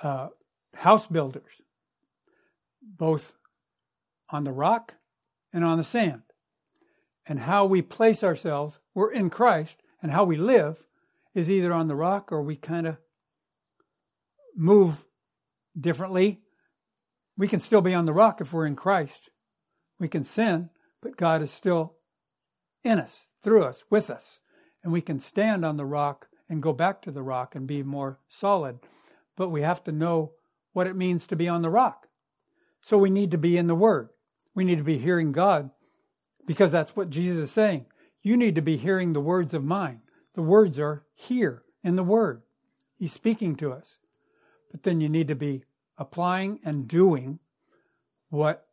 uh, 0.00 0.28
house 0.76 1.06
builders, 1.06 1.62
both 2.82 3.34
on 4.30 4.44
the 4.44 4.52
rock 4.52 4.96
and 5.52 5.64
on 5.64 5.78
the 5.78 5.84
sand. 5.84 6.22
And 7.26 7.40
how 7.40 7.64
we 7.64 7.80
place 7.80 8.22
ourselves, 8.22 8.80
we're 8.94 9.12
in 9.12 9.30
Christ, 9.30 9.82
and 10.02 10.12
how 10.12 10.24
we 10.24 10.36
live 10.36 10.86
is 11.34 11.50
either 11.50 11.72
on 11.72 11.88
the 11.88 11.96
rock 11.96 12.30
or 12.30 12.42
we 12.42 12.56
kind 12.56 12.86
of 12.86 12.98
move 14.56 15.06
differently. 15.78 16.42
We 17.36 17.48
can 17.48 17.60
still 17.60 17.80
be 17.80 17.94
on 17.94 18.06
the 18.06 18.12
rock 18.12 18.40
if 18.40 18.52
we're 18.52 18.66
in 18.66 18.76
Christ. 18.76 19.30
We 19.98 20.08
can 20.08 20.24
sin, 20.24 20.70
but 21.00 21.16
God 21.16 21.42
is 21.42 21.50
still 21.50 21.94
in 22.84 22.98
us, 22.98 23.26
through 23.42 23.64
us, 23.64 23.84
with 23.90 24.10
us. 24.10 24.40
And 24.82 24.92
we 24.92 25.00
can 25.00 25.18
stand 25.18 25.64
on 25.64 25.76
the 25.76 25.86
rock 25.86 26.28
and 26.48 26.62
go 26.62 26.72
back 26.72 27.00
to 27.02 27.10
the 27.10 27.22
rock 27.22 27.54
and 27.54 27.66
be 27.66 27.82
more 27.82 28.18
solid. 28.28 28.80
But 29.36 29.48
we 29.48 29.62
have 29.62 29.82
to 29.84 29.92
know 29.92 30.32
what 30.74 30.86
it 30.86 30.94
means 30.94 31.26
to 31.26 31.36
be 31.36 31.48
on 31.48 31.62
the 31.62 31.70
rock. 31.70 32.08
So 32.82 32.98
we 32.98 33.08
need 33.08 33.30
to 33.30 33.38
be 33.38 33.56
in 33.56 33.66
the 33.66 33.74
Word. 33.74 34.10
We 34.54 34.64
need 34.64 34.78
to 34.78 34.84
be 34.84 34.98
hearing 34.98 35.32
God 35.32 35.70
because 36.46 36.70
that's 36.70 36.94
what 36.94 37.08
Jesus 37.08 37.48
is 37.48 37.50
saying. 37.50 37.86
You 38.22 38.36
need 38.36 38.54
to 38.56 38.62
be 38.62 38.76
hearing 38.76 39.14
the 39.14 39.20
words 39.20 39.54
of 39.54 39.64
mine. 39.64 40.02
The 40.34 40.42
words 40.42 40.78
are 40.78 41.06
here 41.14 41.62
in 41.82 41.96
the 41.96 42.04
Word. 42.04 42.42
He's 42.98 43.12
speaking 43.12 43.56
to 43.56 43.72
us 43.72 43.96
but 44.74 44.82
then 44.82 45.00
you 45.00 45.08
need 45.08 45.28
to 45.28 45.36
be 45.36 45.62
applying 45.96 46.58
and 46.64 46.88
doing 46.88 47.38
what 48.28 48.66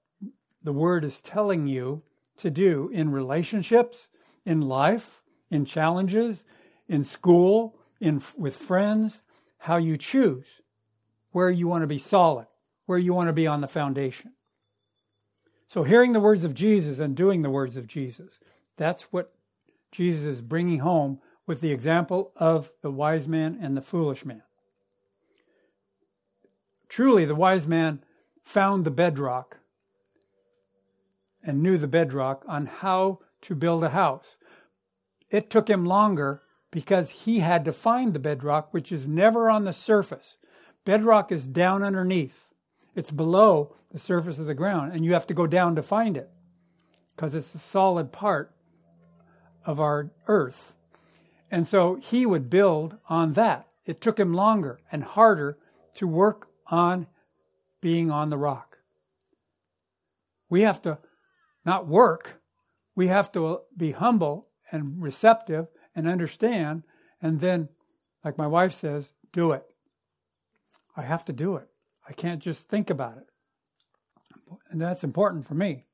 the 0.64 0.74
word 0.74 1.06
is 1.06 1.22
telling 1.22 1.68
you 1.68 2.02
to 2.38 2.50
do 2.50 2.90
in 2.92 3.12
relationships, 3.12 4.08
in 4.44 4.62
life, 4.62 5.22
in 5.52 5.64
challenges, 5.64 6.44
in 6.88 7.04
school, 7.04 7.78
in 8.00 8.20
with 8.36 8.56
friends, 8.56 9.22
how 9.60 9.78
you 9.78 9.96
choose 9.96 10.64
where 11.32 11.50
you 11.50 11.68
want 11.68 11.84
to 11.84 11.88
be 11.88 11.98
solid, 11.98 12.48
where 12.86 13.00
you 13.00 13.14
want 13.14 13.28
to 13.28 13.34
be 13.34 13.48
on 13.48 13.62
the 13.62 13.68
foundation. 13.68 14.34
So 15.68 15.84
hearing 15.84 16.14
the 16.14 16.20
words 16.20 16.44
of 16.44 16.54
Jesus 16.54 17.00
and 17.00 17.16
doing 17.16 17.42
the 17.42 17.50
words 17.50 17.78
of 17.78 17.88
Jesus, 17.88 18.40
that's 18.78 19.04
what 19.04 19.34
Jesus 19.92 20.26
is 20.26 20.42
bringing 20.42 20.80
home 20.80 21.20
with 21.48 21.62
the 21.62 21.72
example 21.72 22.32
of 22.36 22.72
the 22.82 22.92
wise 22.92 23.28
man 23.28 23.58
and 23.62 23.76
the 23.76 23.82
foolish 23.82 24.26
man. 24.26 24.44
Truly, 26.90 27.24
the 27.24 27.36
wise 27.36 27.66
man 27.66 28.04
found 28.44 28.84
the 28.84 28.92
bedrock 28.92 29.60
and 31.44 31.64
knew 31.64 31.78
the 31.78 31.88
bedrock 31.88 32.44
on 32.48 32.66
how 32.66 33.20
to 33.42 33.56
build 33.56 33.84
a 33.84 33.90
house. 33.90 34.36
It 35.30 35.50
took 35.50 35.70
him 35.70 35.86
longer 35.86 36.42
because 36.70 37.10
he 37.10 37.40
had 37.40 37.66
to 37.66 37.74
find 37.74 38.14
the 38.14 38.20
bedrock, 38.20 38.74
which 38.74 38.92
is 38.92 39.08
never 39.08 39.50
on 39.50 39.66
the 39.66 39.74
surface. 39.74 40.38
Bedrock 40.86 41.32
is 41.32 41.48
down 41.48 41.84
underneath, 41.84 42.48
it's 42.96 43.12
below 43.12 43.76
the 43.92 44.00
surface 44.00 44.40
of 44.40 44.46
the 44.46 44.54
ground, 44.54 44.94
and 44.94 45.06
you 45.06 45.14
have 45.14 45.28
to 45.28 45.34
go 45.34 45.48
down 45.48 45.76
to 45.76 45.84
find 45.84 46.18
it 46.18 46.30
because 47.16 47.36
it's 47.36 47.54
a 47.54 47.60
solid 47.60 48.12
part 48.12 48.54
of 49.66 49.80
our 49.80 50.12
earth. 50.28 50.74
And 51.52 51.68
so 51.68 51.96
he 51.96 52.26
would 52.26 52.50
build 52.50 52.98
on 53.10 53.34
that. 53.34 53.68
It 53.86 54.02
took 54.02 54.20
him 54.20 54.34
longer 54.34 54.80
and 54.92 55.04
harder 55.04 55.58
to 55.96 56.08
work 56.08 56.48
on 56.68 57.08
being 57.82 58.10
on 58.10 58.30
the 58.30 58.38
rock. 58.38 58.80
We 60.50 60.62
have 60.62 60.82
to 60.84 61.00
not 61.66 61.88
work, 61.88 62.42
we 62.96 63.08
have 63.08 63.32
to 63.34 63.62
be 63.76 63.92
humble 63.92 64.48
and 64.72 65.02
receptive 65.02 65.68
and 65.96 66.08
understand, 66.08 66.84
and 67.22 67.40
then, 67.40 67.70
like 68.24 68.38
my 68.38 68.48
wife 68.48 68.74
says, 68.74 69.14
do 69.32 69.52
it. 69.52 69.66
I 71.02 71.06
have 71.06 71.26
to 71.26 71.34
do 71.34 71.56
it. 71.56 71.68
I 72.08 72.14
can't 72.14 72.44
just 72.44 72.70
think 72.70 72.92
about 72.92 73.18
it. 73.18 73.26
And 74.70 74.80
that's 74.80 75.04
important 75.04 75.48
for 75.48 75.56
me 75.56 75.86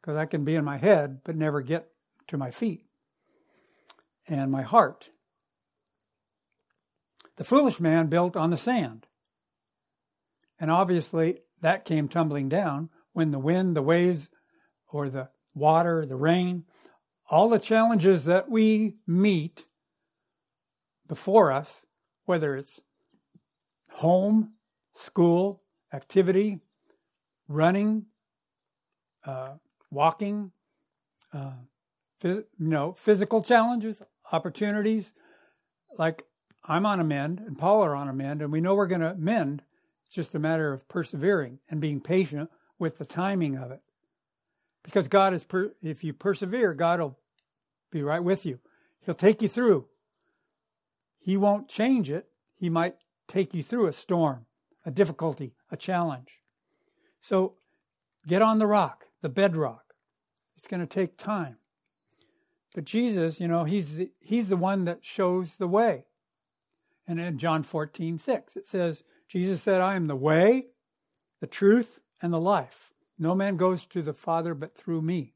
because 0.00 0.18
I 0.18 0.26
can 0.26 0.44
be 0.44 0.54
in 0.54 0.66
my 0.66 0.76
head 0.76 1.20
but 1.24 1.34
never 1.34 1.62
get 1.62 1.88
to 2.26 2.36
my 2.36 2.50
feet 2.50 2.84
and 4.28 4.52
my 4.52 4.60
heart. 4.60 5.08
The 7.36 7.44
foolish 7.44 7.80
man 7.80 8.08
built 8.08 8.36
on 8.36 8.50
the 8.50 8.58
sand. 8.58 9.06
And 10.58 10.70
obviously, 10.70 11.38
that 11.62 11.86
came 11.86 12.06
tumbling 12.06 12.50
down 12.50 12.90
when 13.14 13.30
the 13.30 13.38
wind, 13.38 13.74
the 13.74 13.82
waves, 13.82 14.28
or 14.88 15.08
the 15.08 15.30
water, 15.54 16.04
the 16.04 16.16
rain, 16.16 16.64
all 17.30 17.48
the 17.48 17.58
challenges 17.58 18.26
that 18.26 18.50
we 18.50 18.96
meet 19.06 19.64
before 21.08 21.50
us, 21.50 21.86
whether 22.26 22.56
it's 22.56 22.80
home, 23.92 24.52
school, 24.94 25.62
activity, 25.92 26.60
running, 27.48 28.06
uh, 29.24 29.54
walking, 29.90 30.52
uh, 31.32 31.52
phys- 32.22 32.44
you 32.58 32.68
know, 32.68 32.92
physical 32.92 33.42
challenges, 33.42 34.02
opportunities. 34.32 35.12
Like 35.98 36.24
I'm 36.64 36.86
on 36.86 37.00
a 37.00 37.04
mend 37.04 37.40
and 37.40 37.58
Paul 37.58 37.82
are 37.82 37.94
on 37.94 38.08
a 38.08 38.12
mend, 38.12 38.42
and 38.42 38.52
we 38.52 38.60
know 38.60 38.74
we're 38.74 38.86
going 38.86 39.00
to 39.00 39.14
mend. 39.14 39.62
It's 40.06 40.14
just 40.14 40.34
a 40.34 40.38
matter 40.38 40.72
of 40.72 40.88
persevering 40.88 41.58
and 41.68 41.80
being 41.80 42.00
patient 42.00 42.50
with 42.78 42.98
the 42.98 43.04
timing 43.04 43.56
of 43.56 43.70
it. 43.70 43.80
Because 44.82 45.08
God 45.08 45.34
is, 45.34 45.44
per- 45.44 45.74
if 45.82 46.02
you 46.02 46.12
persevere, 46.12 46.74
God 46.74 47.00
will 47.00 47.18
be 47.90 48.02
right 48.02 48.22
with 48.22 48.46
you. 48.46 48.60
He'll 49.04 49.14
take 49.14 49.42
you 49.42 49.48
through. 49.48 49.86
He 51.18 51.36
won't 51.36 51.68
change 51.68 52.10
it. 52.10 52.28
He 52.56 52.70
might 52.70 52.96
take 53.30 53.54
you 53.54 53.62
through 53.62 53.86
a 53.86 53.92
storm, 53.92 54.46
a 54.84 54.90
difficulty, 54.90 55.54
a 55.70 55.76
challenge. 55.76 56.40
So 57.20 57.54
get 58.26 58.42
on 58.42 58.58
the 58.58 58.66
rock, 58.66 59.06
the 59.22 59.28
bedrock. 59.28 59.94
It's 60.56 60.66
going 60.66 60.80
to 60.80 60.86
take 60.86 61.16
time. 61.16 61.56
But 62.74 62.84
Jesus, 62.84 63.40
you 63.40 63.48
know, 63.48 63.64
he's 63.64 63.96
the, 63.96 64.10
he's 64.20 64.48
the 64.48 64.56
one 64.56 64.84
that 64.84 65.04
shows 65.04 65.54
the 65.54 65.66
way. 65.66 66.04
And 67.06 67.18
in 67.18 67.38
John 67.38 67.62
14, 67.62 68.18
6, 68.18 68.56
it 68.56 68.66
says, 68.66 69.02
Jesus 69.28 69.62
said, 69.62 69.80
I 69.80 69.94
am 69.94 70.06
the 70.06 70.16
way, 70.16 70.66
the 71.40 71.46
truth, 71.46 72.00
and 72.22 72.32
the 72.32 72.40
life. 72.40 72.92
No 73.18 73.34
man 73.34 73.56
goes 73.56 73.86
to 73.86 74.02
the 74.02 74.12
Father 74.12 74.54
but 74.54 74.76
through 74.76 75.02
me. 75.02 75.34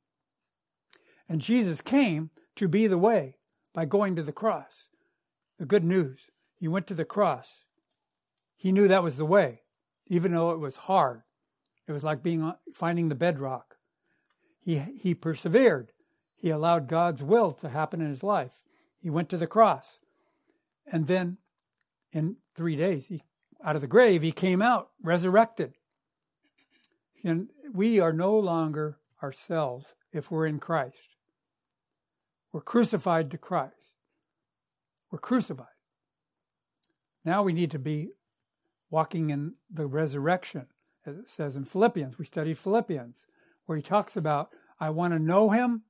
And 1.29 1.41
Jesus 1.41 1.81
came 1.81 2.31
to 2.57 2.69
be 2.69 2.87
the 2.87 2.99
way 2.99 3.39
by 3.73 3.85
going 3.85 4.15
to 4.17 4.23
the 4.23 4.33
cross. 4.33 4.89
The 5.59 5.67
good 5.67 5.85
news. 5.85 6.31
He 6.55 6.69
went 6.69 6.87
to 6.89 6.95
the 6.95 7.05
cross. 7.05 7.64
He 8.65 8.73
knew 8.73 8.89
that 8.89 9.03
was 9.03 9.19
the 9.19 9.27
way, 9.27 9.61
even 10.07 10.33
though 10.33 10.53
it 10.53 10.59
was 10.59 10.75
hard. 10.75 11.21
It 11.87 11.93
was 11.93 12.03
like 12.03 12.23
being 12.23 12.43
uh, 12.43 12.55
finding 12.73 13.11
the 13.11 13.15
bedrock. 13.15 13.77
He 14.59 14.79
he 14.79 15.15
persevered. 15.15 15.93
He 16.35 16.49
allowed 16.49 16.89
God's 16.89 17.23
will 17.23 17.53
to 17.53 17.69
happen 17.69 18.01
in 18.01 18.09
his 18.09 18.23
life. 18.23 18.63
He 18.99 19.11
went 19.11 19.29
to 19.29 19.37
the 19.37 19.47
cross. 19.47 19.99
And 20.91 21.07
then 21.07 21.37
in 22.11 22.37
3 22.57 22.75
days 22.77 23.05
he 23.09 23.25
out 23.63 23.77
of 23.77 23.83
the 23.83 23.87
grave 23.87 24.23
he 24.23 24.33
came 24.33 24.63
out 24.63 24.89
resurrected. 25.03 25.75
And 27.23 27.51
we 27.71 28.01
are 28.01 28.15
no 28.15 28.39
longer 28.39 28.97
ourselves 29.23 29.95
if 30.11 30.31
we're 30.31 30.47
in 30.47 30.59
Christ. 30.59 31.17
We're 32.51 32.63
crucified 32.63 33.31
to 33.33 33.37
Christ. 33.37 33.93
We're 35.11 35.19
crucified. 35.19 35.77
Now 37.27 37.43
we 37.43 37.53
need 37.53 37.71
to 37.73 37.79
be 37.79 38.13
walking 38.95 39.31
in 39.31 39.55
the 39.69 39.87
resurrection, 39.87 40.69
as 41.05 41.19
it 41.19 41.29
says 41.29 41.57
in 41.57 41.65
Philippians. 41.65 42.17
We 42.17 42.25
studied 42.25 42.59
Philippians, 42.59 43.27
where 43.67 43.75
he 43.75 43.83
talks 43.83 44.17
about, 44.17 44.51
I 44.79 44.91
want 44.91 45.13
to 45.15 45.19
know 45.19 45.51
him, 45.51 45.83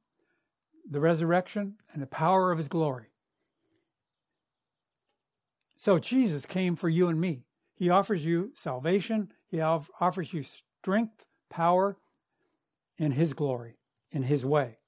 the 0.91 1.01
resurrection, 1.01 1.75
and 1.93 2.01
the 2.01 2.07
power 2.07 2.51
of 2.51 2.57
his 2.57 2.67
glory. 2.67 3.09
So 5.77 5.99
Jesus 5.99 6.47
came 6.47 6.77
for 6.77 6.89
you 6.89 7.09
and 7.09 7.21
me. 7.21 7.45
He 7.75 7.91
offers 7.91 8.25
you 8.25 8.53
salvation, 8.55 9.31
he 9.49 9.61
offers 9.61 10.33
you 10.33 10.43
strength, 10.43 11.27
power 11.51 11.99
in 12.97 13.13
his 13.13 13.35
glory, 13.35 13.77
in 14.13 14.23
his 14.23 14.47
way. 14.47 14.79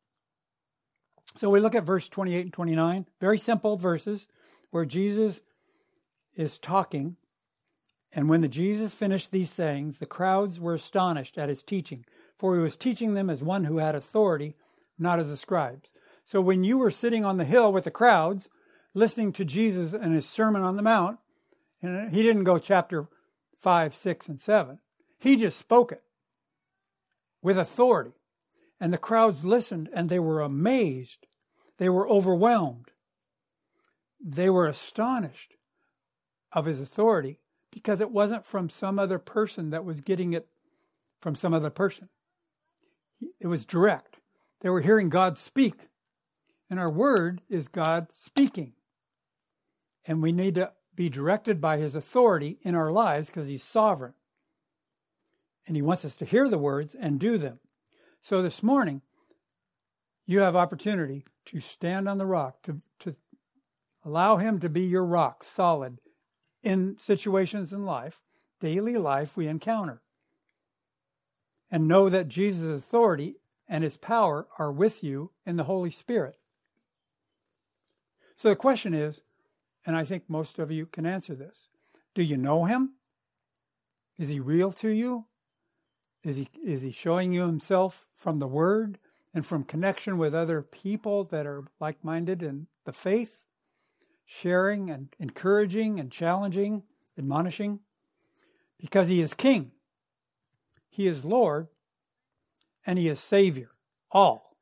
So 1.37 1.50
we 1.50 1.61
look 1.61 1.74
at 1.74 1.85
verse 1.85 2.09
28 2.09 2.40
and 2.40 2.52
29, 2.52 3.09
very 3.20 3.37
simple 3.37 3.76
verses 3.76 4.26
where 4.70 4.87
Jesus 4.87 5.42
is 6.35 6.59
talking. 6.59 7.16
And 8.12 8.29
when 8.29 8.40
the 8.40 8.49
Jesus 8.49 8.95
finished 8.95 9.31
these 9.31 9.51
sayings, 9.51 9.99
the 9.99 10.07
crowds 10.07 10.59
were 10.59 10.75
astonished 10.75 11.37
at 11.37 11.49
his 11.49 11.62
teaching, 11.62 12.05
for 12.38 12.55
he 12.55 12.62
was 12.62 12.77
teaching 12.77 13.14
them 13.14 13.29
as 13.29 13.42
one 13.42 13.64
who 13.64 13.79
had 13.79 13.95
authority, 13.95 14.55
not 14.99 15.19
as 15.19 15.29
the 15.29 15.37
scribes. 15.37 15.90
So 16.25 16.40
when 16.40 16.64
you 16.64 16.79
were 16.79 16.90
sitting 16.90 17.25
on 17.25 17.37
the 17.37 17.45
hill 17.45 17.73
with 17.73 17.85
the 17.85 17.90
crowds, 17.90 18.49
listening 18.95 19.33
to 19.33 19.45
Jesus 19.45 19.92
and 19.92 20.14
his 20.14 20.29
Sermon 20.29 20.62
on 20.62 20.77
the 20.77 20.83
Mount, 20.83 21.19
and 21.83 22.12
he 22.12 22.23
didn't 22.23 22.45
go 22.45 22.59
chapter 22.59 23.09
5, 23.61 23.95
6, 23.95 24.29
and 24.29 24.40
7. 24.40 24.79
He 25.19 25.37
just 25.37 25.59
spoke 25.59 25.92
it 25.92 26.03
with 27.42 27.59
authority. 27.59 28.12
And 28.81 28.92
the 28.92 28.99
crowds 28.99 29.45
listened 29.45 29.88
and 29.92 30.09
they 30.09 30.19
were 30.19 30.40
amazed. 30.40 31.27
They 31.79 31.88
were 31.88 32.09
overwhelmed. 32.09 32.90
They 34.21 34.51
were 34.51 34.66
astonished 34.66 35.55
of 36.53 36.64
his 36.64 36.81
authority 36.81 37.38
because 37.70 38.00
it 38.00 38.11
wasn't 38.11 38.44
from 38.44 38.70
some 38.70 38.98
other 38.98 39.18
person 39.18 39.70
that 39.70 39.85
was 39.85 40.00
getting 40.00 40.33
it 40.33 40.48
from 41.20 41.35
some 41.35 41.52
other 41.52 41.70
person. 41.70 42.09
It 43.40 43.46
was 43.46 43.64
direct. 43.64 44.18
They 44.61 44.70
were 44.70 44.81
hearing 44.81 45.09
God 45.09 45.38
speak. 45.38 45.88
And 46.68 46.81
our 46.81 46.90
word 46.90 47.42
is 47.48 47.68
God 47.68 48.11
speaking. 48.11 48.72
And 50.07 50.22
we 50.22 50.33
need 50.33 50.57
to 50.57 50.72
be 50.94 51.09
directed 51.09 51.61
by 51.61 51.79
his 51.79 51.94
authority 51.94 52.59
in 52.62 52.74
our 52.74 52.90
lives 52.90 53.29
because 53.29 53.48
he's 53.48 53.62
sovereign. 53.62 54.14
And 55.66 55.76
he 55.76 55.83
wants 55.83 56.05
us 56.05 56.16
to 56.16 56.24
hear 56.24 56.48
the 56.48 56.59
words 56.59 56.94
and 56.94 57.18
do 57.18 57.38
them. 57.38 57.59
So 58.22 58.42
this 58.42 58.62
morning, 58.62 59.02
you 60.26 60.40
have 60.40 60.57
opportunity 60.57 61.24
to 61.46 61.61
stand 61.61 62.09
on 62.09 62.18
the 62.18 62.26
rock, 62.26 62.62
to, 62.64 62.81
to 63.00 63.14
allow 64.05 64.37
him 64.37 64.59
to 64.61 64.68
be 64.68 64.83
your 64.83 65.05
rock, 65.05 65.44
solid, 65.44 65.98
in 66.66 66.99
situations 66.99 67.72
in 67.72 67.84
life, 67.84 68.20
daily 68.61 68.99
life 68.99 69.36
we 69.36 69.47
encounter. 69.47 70.03
And 71.70 71.86
know 71.86 72.09
that 72.09 72.26
Jesus' 72.26 72.82
authority 72.82 73.36
and 73.68 73.84
his 73.84 73.97
power 73.97 74.49
are 74.59 74.72
with 74.72 75.05
you 75.05 75.30
in 75.47 75.57
the 75.57 75.64
Holy 75.64 75.93
Spirit. 75.93 76.36
So 78.36 78.49
the 78.49 78.57
question 78.57 78.95
is, 78.95 79.22
and 79.86 79.95
I 79.97 80.03
think 80.03 80.24
most 80.28 80.59
of 80.59 80.72
you 80.72 80.86
can 80.86 81.07
answer 81.07 81.36
this 81.36 81.68
do 82.14 82.22
you 82.22 82.36
know 82.36 82.64
him? 82.64 82.95
Is 84.18 84.28
he 84.28 84.41
real 84.41 84.72
to 84.72 84.88
you? 84.88 85.26
Is 86.24 86.36
he, 86.36 86.49
is 86.64 86.82
he 86.82 86.91
showing 86.91 87.32
you 87.32 87.43
himself 87.43 88.07
from 88.16 88.41
the 88.41 88.49
Word 88.49 88.99
and 89.32 89.47
from 89.47 89.62
connection 89.62 90.18
with 90.18 90.34
other 90.34 90.62
people 90.62 91.22
that 91.24 91.47
are 91.47 91.64
like 91.78 92.03
minded 92.03 92.43
in 92.43 92.66
the 92.84 92.93
faith, 92.93 93.45
sharing 94.27 94.91
and 94.91 95.09
encouraging 95.18 95.99
and 95.99 96.11
challenging, 96.11 96.83
admonishing? 97.16 97.81
Because 98.79 99.09
he 99.09 99.20
is 99.20 99.33
King, 99.33 99.72
he 100.91 101.07
is 101.07 101.24
Lord, 101.24 101.68
and 102.85 102.99
he 102.99 103.09
is 103.09 103.20
Savior. 103.20 103.70
All. 104.11 104.57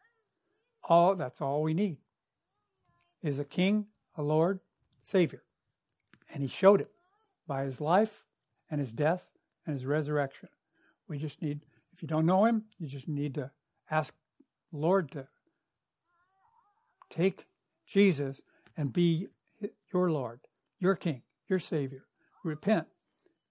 All 0.82 1.16
that's 1.16 1.40
all 1.40 1.62
we 1.62 1.74
need. 1.74 1.96
Is 3.22 3.38
a 3.38 3.44
king, 3.44 3.86
a 4.16 4.22
Lord, 4.22 4.60
Savior. 5.02 5.42
And 6.32 6.42
he 6.42 6.48
showed 6.48 6.80
it 6.80 6.90
by 7.46 7.64
his 7.64 7.80
life 7.80 8.24
and 8.70 8.78
his 8.78 8.92
death 8.92 9.30
and 9.66 9.74
his 9.74 9.86
resurrection. 9.86 10.48
We 11.08 11.18
just 11.18 11.42
need, 11.42 11.60
if 11.92 12.02
you 12.02 12.08
don't 12.08 12.26
know 12.26 12.44
Him, 12.44 12.64
you 12.78 12.88
just 12.88 13.08
need 13.08 13.34
to 13.34 13.50
ask 13.90 14.14
Lord 14.72 15.10
to 15.12 15.26
take 17.10 17.46
Jesus 17.86 18.42
and 18.76 18.92
be 18.92 19.28
your 19.94 20.10
Lord, 20.10 20.40
your 20.80 20.96
King, 20.96 21.22
your 21.48 21.60
Savior. 21.60 22.04
Repent 22.42 22.88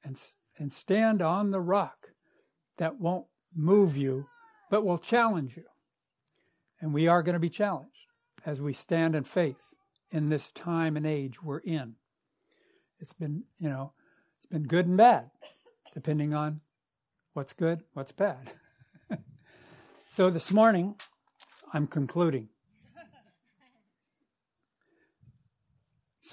and, 0.03 0.19
and 0.59 0.71
stand 0.71 1.21
on 1.21 1.49
the 1.49 1.61
rock 1.61 2.09
that 2.77 2.99
won't 2.99 3.25
move 3.55 3.97
you, 3.97 4.27
but 4.69 4.85
will 4.85 4.99
challenge 4.99 5.57
you. 5.57 5.63
And 6.79 6.93
we 6.93 7.07
are 7.07 7.23
going 7.23 7.33
to 7.33 7.39
be 7.39 7.49
challenged 7.49 7.89
as 8.45 8.61
we 8.61 8.73
stand 8.73 9.15
in 9.15 9.23
faith 9.23 9.73
in 10.11 10.29
this 10.29 10.51
time 10.51 10.97
and 10.97 11.07
age 11.07 11.41
we're 11.41 11.59
in. 11.59 11.95
It's 12.99 13.13
been, 13.13 13.45
you 13.57 13.69
know, 13.69 13.93
it's 14.37 14.45
been 14.45 14.63
good 14.63 14.85
and 14.85 14.97
bad, 14.97 15.31
depending 15.93 16.35
on 16.35 16.59
what's 17.33 17.53
good, 17.53 17.81
what's 17.93 18.11
bad. 18.11 18.51
so 20.11 20.29
this 20.29 20.51
morning, 20.51 20.95
I'm 21.73 21.87
concluding. 21.87 22.49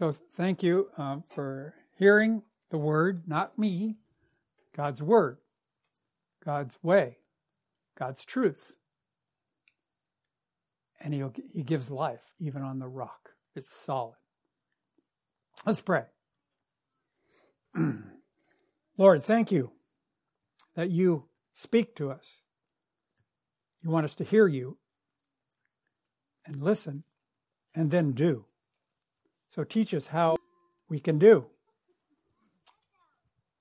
So 0.01 0.13
thank 0.13 0.63
you 0.63 0.89
um, 0.97 1.25
for 1.29 1.75
hearing 1.99 2.41
the 2.71 2.79
word, 2.79 3.25
not 3.29 3.59
me, 3.59 3.97
God's 4.75 5.03
word, 5.03 5.37
God's 6.43 6.79
way, 6.83 7.19
God's 7.99 8.25
truth. 8.25 8.73
And 11.03 11.13
he 11.13 11.23
he 11.53 11.63
gives 11.63 11.91
life 11.91 12.33
even 12.39 12.63
on 12.63 12.79
the 12.79 12.89
rock. 12.89 13.33
It's 13.55 13.71
solid. 13.71 14.17
Let's 15.67 15.83
pray. 15.83 16.05
Lord, 18.97 19.23
thank 19.23 19.53
you 19.53 19.73
that 20.77 20.89
you 20.89 21.27
speak 21.53 21.95
to 21.97 22.11
us. 22.11 22.41
You 23.83 23.91
want 23.91 24.07
us 24.07 24.15
to 24.15 24.25
hear 24.25 24.49
you 24.49 24.79
and 26.47 26.63
listen 26.63 27.05
and 27.75 27.91
then 27.91 28.13
do. 28.13 28.47
So 29.51 29.65
teach 29.65 29.93
us 29.93 30.07
how 30.07 30.37
we 30.89 31.01
can 31.01 31.19
do. 31.19 31.47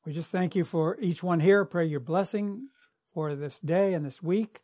We 0.06 0.14
just 0.14 0.32
thank 0.32 0.56
you 0.56 0.64
for 0.64 0.98
each 1.00 1.22
one 1.22 1.40
here. 1.40 1.66
Pray 1.66 1.86
your 1.86 2.00
blessing 2.00 2.70
for 3.14 3.36
this 3.36 3.60
day 3.60 3.94
and 3.94 4.06
this 4.06 4.24
week. 4.24 4.62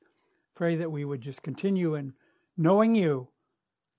Pray 0.56 0.76
that 0.76 0.92
we 0.92 1.04
would 1.04 1.22
just 1.22 1.44
continue 1.44 1.96
in 1.96 2.14
knowing 2.56 2.96
you 2.96 3.28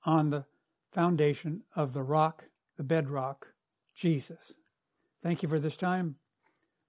on 0.04 0.30
the 0.30 0.44
foundation 0.92 1.62
of 1.74 1.92
the 1.92 2.02
rock, 2.02 2.44
the 2.76 2.84
bedrock, 2.84 3.48
Jesus. 3.94 4.54
Thank 5.22 5.42
you 5.42 5.48
for 5.48 5.58
this 5.58 5.76
time. 5.76 6.16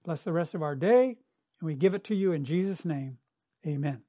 Bless 0.04 0.22
the 0.22 0.32
rest 0.32 0.54
of 0.54 0.62
our 0.62 0.74
day, 0.74 1.18
and 1.60 1.66
we 1.66 1.74
give 1.74 1.94
it 1.94 2.04
to 2.04 2.14
you 2.14 2.32
in 2.32 2.44
Jesus' 2.44 2.84
name. 2.84 3.18
Amen. 3.66 4.07